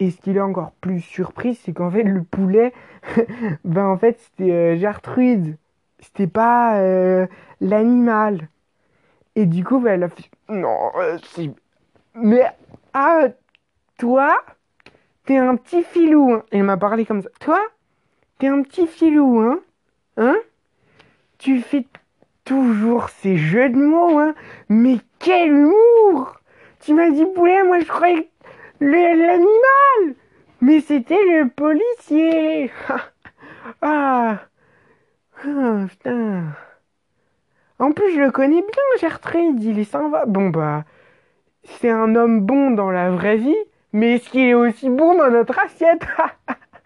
Et 0.01 0.11
ce 0.11 0.17
qui 0.17 0.33
est 0.33 0.41
encore 0.41 0.73
plus 0.81 1.01
surprise, 1.01 1.61
c'est 1.63 1.73
qu'en 1.73 1.91
fait, 1.91 2.03
le 2.03 2.25
poulet, 2.25 2.73
ben 3.65 3.87
en 3.87 3.97
fait, 3.97 4.19
c'était 4.19 4.51
euh, 4.51 4.77
Gertrude. 4.77 5.57
C'était 6.01 6.27
pas 6.27 6.81
euh, 6.81 7.29
l'animal. 7.61 8.49
Et 9.37 9.47
du 9.47 9.63
coup, 9.63 9.79
ben, 9.79 9.93
elle 9.93 10.03
a 10.03 10.09
fait 10.09 10.29
Non, 10.49 10.91
c'est. 11.23 11.51
Mais, 12.15 12.45
ah, 12.95 13.29
toi, 13.99 14.37
t'es 15.25 15.37
un 15.37 15.57
petit 15.57 15.83
filou. 15.83 16.33
Hein. 16.33 16.45
Elle 16.51 16.65
m'a 16.65 16.77
parlé 16.77 17.07
comme 17.07 17.23
ça. 17.23 17.31
Toi, 17.41 17.61
t'es 18.39 18.49
un 18.49 18.63
petit 18.63 18.87
filou, 18.87 19.41
hein 19.41 19.61
Hein? 20.17 20.37
Tu 21.39 21.61
fais 21.61 21.87
toujours 22.45 23.09
ces 23.09 23.37
jeux 23.37 23.69
de 23.69 23.77
mots, 23.77 24.19
hein 24.19 24.35
Mais 24.69 24.99
quel 25.19 25.49
humour 25.49 26.41
Tu 26.81 26.95
m'as 26.95 27.11
dit 27.11 27.27
poulet, 27.35 27.63
moi 27.63 27.81
je 27.81 27.87
croyais 27.87 28.29
l'animal 28.81 30.15
Mais 30.61 30.81
c'était 30.81 31.15
le 31.15 31.49
policier 31.49 32.71
ah. 33.83 34.41
ah, 35.45 35.87
putain 35.89 36.43
En 37.79 37.93
plus, 37.93 38.15
je 38.15 38.21
le 38.21 38.31
connais 38.31 38.61
bien, 38.61 39.01
Gertrude, 39.01 39.63
il 39.63 39.79
est 39.79 39.85
sympa. 39.85 40.27
Bon, 40.27 40.51
bah, 40.51 40.85
c'est 41.65 41.91
un 41.91 42.15
homme 42.15 42.41
bon 42.41 42.71
dans 42.71 42.91
la 42.91 43.11
vraie 43.11 43.37
vie, 43.37 43.57
mais 43.93 44.15
est-ce 44.15 44.31
qu'il 44.31 44.43
est 44.43 44.55
aussi 44.55 44.89
bon 44.89 45.17
dans 45.17 45.31
notre 45.31 45.59
assiette 45.59 46.07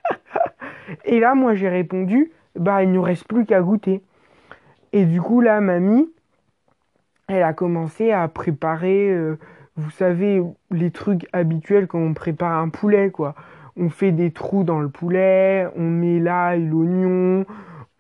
Et 1.04 1.20
là, 1.20 1.34
moi, 1.34 1.54
j'ai 1.54 1.68
répondu, 1.68 2.32
bah, 2.54 2.82
il 2.82 2.92
nous 2.92 3.02
reste 3.02 3.26
plus 3.26 3.44
qu'à 3.44 3.60
goûter. 3.60 4.02
Et 4.92 5.04
du 5.04 5.20
coup, 5.20 5.40
là, 5.40 5.60
mamie, 5.60 6.10
elle 7.28 7.42
a 7.42 7.52
commencé 7.52 8.12
à 8.12 8.28
préparer, 8.28 9.10
euh, 9.10 9.38
vous 9.76 9.90
savez, 9.90 10.42
les 10.70 10.90
trucs 10.90 11.26
habituels 11.32 11.86
quand 11.86 11.98
on 11.98 12.14
prépare 12.14 12.58
un 12.58 12.68
poulet, 12.68 13.10
quoi. 13.10 13.34
On 13.76 13.90
fait 13.90 14.12
des 14.12 14.30
trous 14.30 14.64
dans 14.64 14.80
le 14.80 14.88
poulet, 14.88 15.66
on 15.76 15.82
met 15.82 16.18
l'ail, 16.18 16.66
l'oignon, 16.66 17.44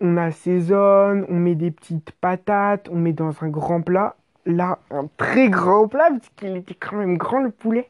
on 0.00 0.16
assaisonne, 0.16 1.26
on 1.28 1.36
met 1.36 1.54
des 1.54 1.70
petites 1.70 2.12
patates, 2.12 2.88
on 2.90 2.96
met 2.96 3.12
dans 3.12 3.42
un 3.42 3.48
grand 3.48 3.82
plat. 3.82 4.16
Là, 4.46 4.78
un 4.90 5.08
très 5.16 5.48
grand 5.48 5.88
plat, 5.88 6.08
parce 6.08 6.28
qu'il 6.36 6.56
était 6.56 6.74
quand 6.74 6.96
même 6.96 7.16
grand 7.18 7.40
le 7.40 7.50
poulet. 7.50 7.88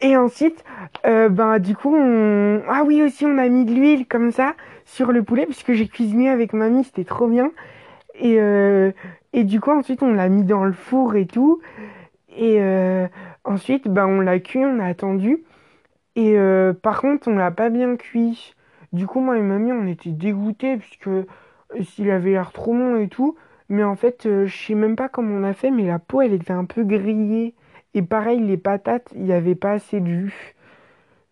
Et 0.00 0.16
ensuite, 0.16 0.64
euh, 1.06 1.28
ben 1.28 1.60
du 1.60 1.76
coup, 1.76 1.94
on... 1.94 2.60
ah 2.68 2.82
oui 2.84 3.02
aussi, 3.02 3.24
on 3.24 3.38
a 3.38 3.48
mis 3.48 3.64
de 3.64 3.72
l'huile 3.72 4.06
comme 4.08 4.32
ça 4.32 4.54
sur 4.84 5.12
le 5.12 5.22
poulet, 5.22 5.46
puisque 5.46 5.72
j'ai 5.72 5.86
cuisiné 5.86 6.28
avec 6.28 6.52
mamie, 6.54 6.82
c'était 6.82 7.04
trop 7.04 7.28
bien. 7.28 7.52
Et, 8.16 8.40
euh, 8.40 8.90
et 9.32 9.44
du 9.44 9.60
coup, 9.60 9.70
ensuite, 9.70 10.02
on 10.02 10.12
l'a 10.12 10.28
mis 10.28 10.42
dans 10.42 10.64
le 10.64 10.72
four 10.72 11.14
et 11.14 11.26
tout. 11.26 11.60
Et 12.36 12.60
euh, 12.60 13.06
ensuite, 13.44 13.86
ben, 13.86 14.06
on 14.06 14.20
l'a 14.20 14.40
cuit, 14.40 14.64
on 14.64 14.80
a 14.80 14.86
attendu. 14.86 15.44
Et 16.16 16.36
euh, 16.36 16.72
par 16.72 17.00
contre, 17.00 17.28
on 17.28 17.36
l'a 17.36 17.52
pas 17.52 17.70
bien 17.70 17.96
cuit. 17.96 18.54
Du 18.92 19.06
coup, 19.06 19.20
moi 19.20 19.38
et 19.38 19.42
mamie, 19.42 19.72
on 19.72 19.86
était 19.86 20.10
dégoûtés 20.10 20.76
puisque 20.78 21.10
s'il 21.82 22.10
avait 22.10 22.30
l'air 22.30 22.50
trop 22.50 22.74
bon 22.74 22.98
et 22.98 23.08
tout. 23.08 23.36
Mais 23.70 23.84
en 23.84 23.96
fait, 23.96 24.24
je 24.24 24.54
sais 24.66 24.74
même 24.74 24.96
pas 24.96 25.08
comment 25.08 25.34
on 25.36 25.44
a 25.44 25.54
fait, 25.54 25.70
mais 25.70 25.86
la 25.86 25.98
peau, 25.98 26.20
elle 26.22 26.34
était 26.34 26.52
un 26.52 26.66
peu 26.66 26.84
grillée. 26.84 27.54
Et 27.94 28.02
pareil, 28.02 28.40
les 28.40 28.58
patates, 28.58 29.10
il 29.14 29.22
n'y 29.24 29.32
avait 29.32 29.54
pas 29.54 29.72
assez 29.72 30.00
de 30.00 30.06
jus. 30.06 30.54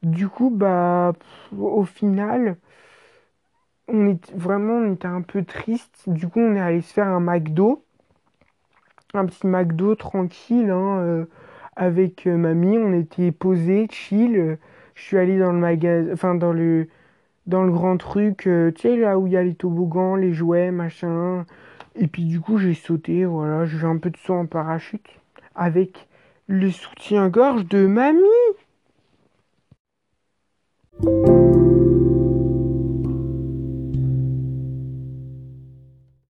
Du 0.02 0.28
coup, 0.28 0.50
bah, 0.50 1.12
au 1.58 1.84
final, 1.84 2.56
on 3.88 4.08
est 4.08 4.32
vraiment 4.34 4.74
on 4.74 4.92
était 4.92 5.06
un 5.08 5.22
peu 5.22 5.44
triste. 5.44 6.04
Du 6.08 6.28
coup, 6.28 6.40
on 6.40 6.54
est 6.54 6.60
allé 6.60 6.80
se 6.82 6.92
faire 6.92 7.08
un 7.08 7.20
McDo. 7.20 7.84
Un 9.14 9.26
petit 9.26 9.46
McDo 9.46 9.94
tranquille, 9.94 10.70
hein, 10.70 10.98
euh, 11.00 11.24
avec 11.76 12.26
euh, 12.26 12.36
mamie. 12.36 12.78
On 12.78 12.92
était 12.92 13.32
posé, 13.32 13.86
chill. 13.90 14.58
Je 14.94 15.02
suis 15.02 15.16
allé 15.18 15.38
dans 15.38 15.52
le 15.52 15.58
magasin, 15.58 16.12
enfin 16.12 16.34
dans 16.34 16.52
le 16.52 16.88
dans 17.46 17.64
le 17.64 17.72
grand 17.72 17.96
truc, 17.98 18.46
euh, 18.46 18.72
tu 18.72 18.82
sais 18.82 18.96
là 18.96 19.18
où 19.18 19.26
il 19.26 19.32
y 19.32 19.36
a 19.36 19.42
les 19.42 19.54
toboggans, 19.54 20.16
les 20.16 20.32
jouets, 20.34 20.70
machin. 20.70 21.46
Et 22.00 22.06
puis 22.06 22.24
du 22.24 22.40
coup, 22.40 22.58
j'ai 22.58 22.74
sauté, 22.74 23.24
voilà, 23.24 23.66
j'ai 23.66 23.84
un 23.84 23.98
peu 23.98 24.10
de 24.10 24.16
saut 24.16 24.34
en 24.34 24.46
parachute 24.46 25.08
avec 25.56 26.06
le 26.46 26.70
soutien-gorge 26.70 27.66
de 27.66 27.86
mamie. 27.86 28.22